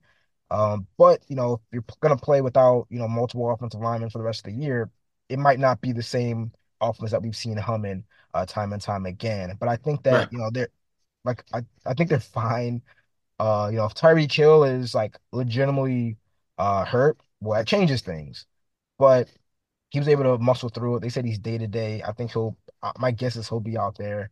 [0.51, 4.17] um, but you know, if you're gonna play without you know multiple offensive linemen for
[4.17, 4.91] the rest of the year,
[5.29, 6.51] it might not be the same
[6.81, 8.03] offense that we've seen humming
[8.33, 9.55] uh, time and time again.
[9.59, 10.29] But I think that Right.
[10.31, 10.69] you know they're
[11.25, 12.81] like I, I think they're fine.
[13.39, 16.17] Uh, you know, if Tyreek Hill is like legitimately
[16.57, 18.45] uh hurt, well, that changes things.
[18.99, 19.29] But
[19.91, 20.99] he was able to muscle through it.
[21.01, 22.01] They said he's day to day.
[22.03, 22.57] I think he'll.
[22.83, 24.31] Uh, my guess is he'll be out there,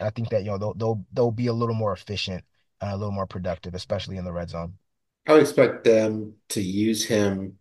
[0.00, 2.44] and I think that you know they'll they'll they'll be a little more efficient
[2.80, 4.78] and a little more productive, especially in the red zone.
[5.26, 7.58] I would expect them to use him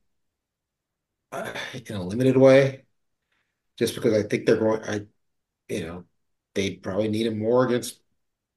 [1.32, 1.54] uh,
[1.88, 2.86] in a limited way,
[3.78, 4.84] just because I think they're going.
[4.84, 5.08] I,
[5.70, 6.06] you know,
[6.56, 8.00] they probably need him more against,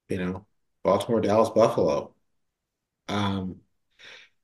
[0.08, 0.46] you know,
[0.84, 2.14] Baltimore, Dallas, Buffalo.
[3.08, 3.60] Um,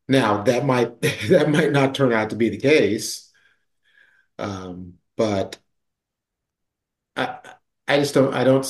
[0.08, 1.00] now that might
[1.30, 3.32] that might not turn out to be the case.
[4.38, 5.58] Um, but
[7.16, 7.38] I
[7.88, 8.64] I just don't I don't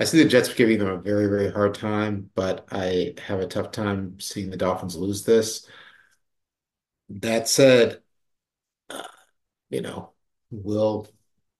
[0.00, 3.46] I see the Jets giving them a very, very hard time, but I have a
[3.46, 5.66] tough time seeing the Dolphins lose this.
[7.10, 8.02] That said,
[8.90, 9.02] uh,
[9.70, 10.14] you know,
[10.50, 11.08] we'll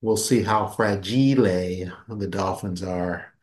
[0.01, 1.43] we'll see how fragile
[2.07, 3.33] the Dolphins are.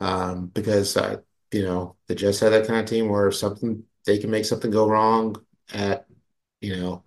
[0.00, 1.18] Um, because uh,
[1.52, 4.70] you know, the Jets have that kind of team where something they can make something
[4.70, 5.36] go wrong
[5.72, 6.06] at,
[6.60, 7.04] you know,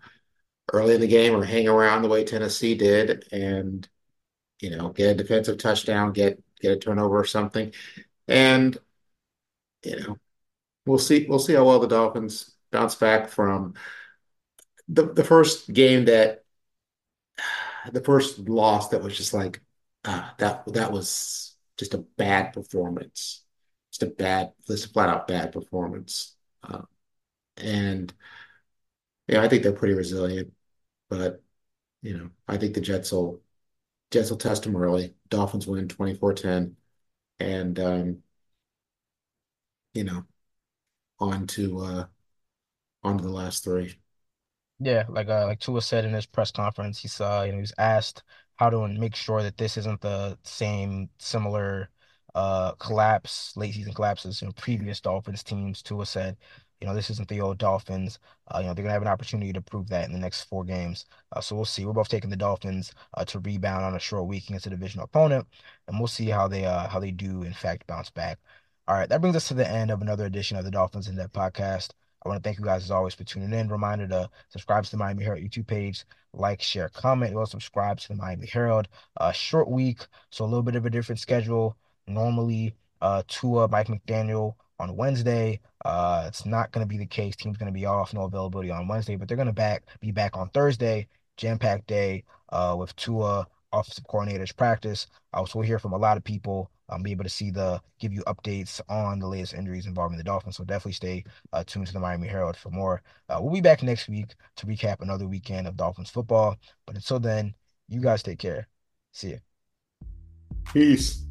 [0.73, 3.87] early in the game or hang around the way Tennessee did and,
[4.59, 7.73] you know, get a defensive touchdown, get get a turnover or something.
[8.27, 8.77] And,
[9.83, 10.17] you know,
[10.85, 13.75] we'll see we'll see how well the Dolphins bounce back from
[14.87, 16.40] the the first game that
[17.91, 19.61] the first loss that was just like
[20.05, 23.43] ah that that was just a bad performance.
[23.91, 26.35] Just a bad, just a flat out bad performance.
[26.63, 26.83] Uh,
[27.57, 28.13] and
[29.27, 30.53] yeah, I think they're pretty resilient,
[31.09, 31.43] but
[32.01, 33.41] you know, I think the Jets will
[34.11, 35.15] Jets will test them early.
[35.29, 36.77] Dolphins win 24-10
[37.39, 38.23] and um,
[39.93, 40.25] you know,
[41.19, 42.07] on to uh
[43.03, 43.95] on to the last three.
[44.83, 47.61] Yeah, like uh, like Tua said in his press conference, he saw, you know, he
[47.61, 48.23] was asked
[48.55, 51.89] how to make sure that this isn't the same similar
[52.33, 55.81] uh collapse, late season collapses in previous Dolphins teams.
[55.83, 56.37] Tua said,
[56.79, 58.17] you know, this isn't the old Dolphins.
[58.47, 60.63] Uh, you know, they're gonna have an opportunity to prove that in the next four
[60.63, 61.05] games.
[61.31, 61.85] Uh, so we'll see.
[61.85, 65.05] We're both taking the Dolphins uh, to rebound on a short week against a divisional
[65.05, 65.47] opponent,
[65.87, 68.39] and we'll see how they uh how they do in fact bounce back.
[68.87, 71.15] All right, that brings us to the end of another edition of the Dolphins in
[71.17, 71.91] Depth podcast.
[72.23, 73.67] I want to thank you guys as always for tuning in.
[73.67, 77.31] Reminder to subscribe to the Miami Herald YouTube page, like, share, comment.
[77.31, 78.87] You also subscribe to the Miami Herald.
[79.17, 81.75] Uh, short week, so a little bit of a different schedule.
[82.07, 85.59] Normally, uh, Tua, Mike McDaniel on Wednesday.
[85.85, 87.35] Uh, it's not going to be the case.
[87.35, 90.11] Team's going to be off, no availability on Wednesday, but they're going to back be
[90.11, 91.07] back on Thursday,
[91.37, 95.07] jam-packed day, uh, with Tua offensive coordinators practice.
[95.33, 96.69] Uh, so we'll hear from a lot of people.
[96.89, 100.25] Um, be able to see the give you updates on the latest injuries involving the
[100.25, 100.57] Dolphins.
[100.57, 103.01] So definitely stay uh, tuned to the Miami Herald for more.
[103.29, 106.57] Uh, we'll be back next week to recap another weekend of Dolphins football.
[106.85, 107.55] But until then,
[107.87, 108.67] you guys take care.
[109.13, 109.39] See you.
[110.73, 111.25] Peace.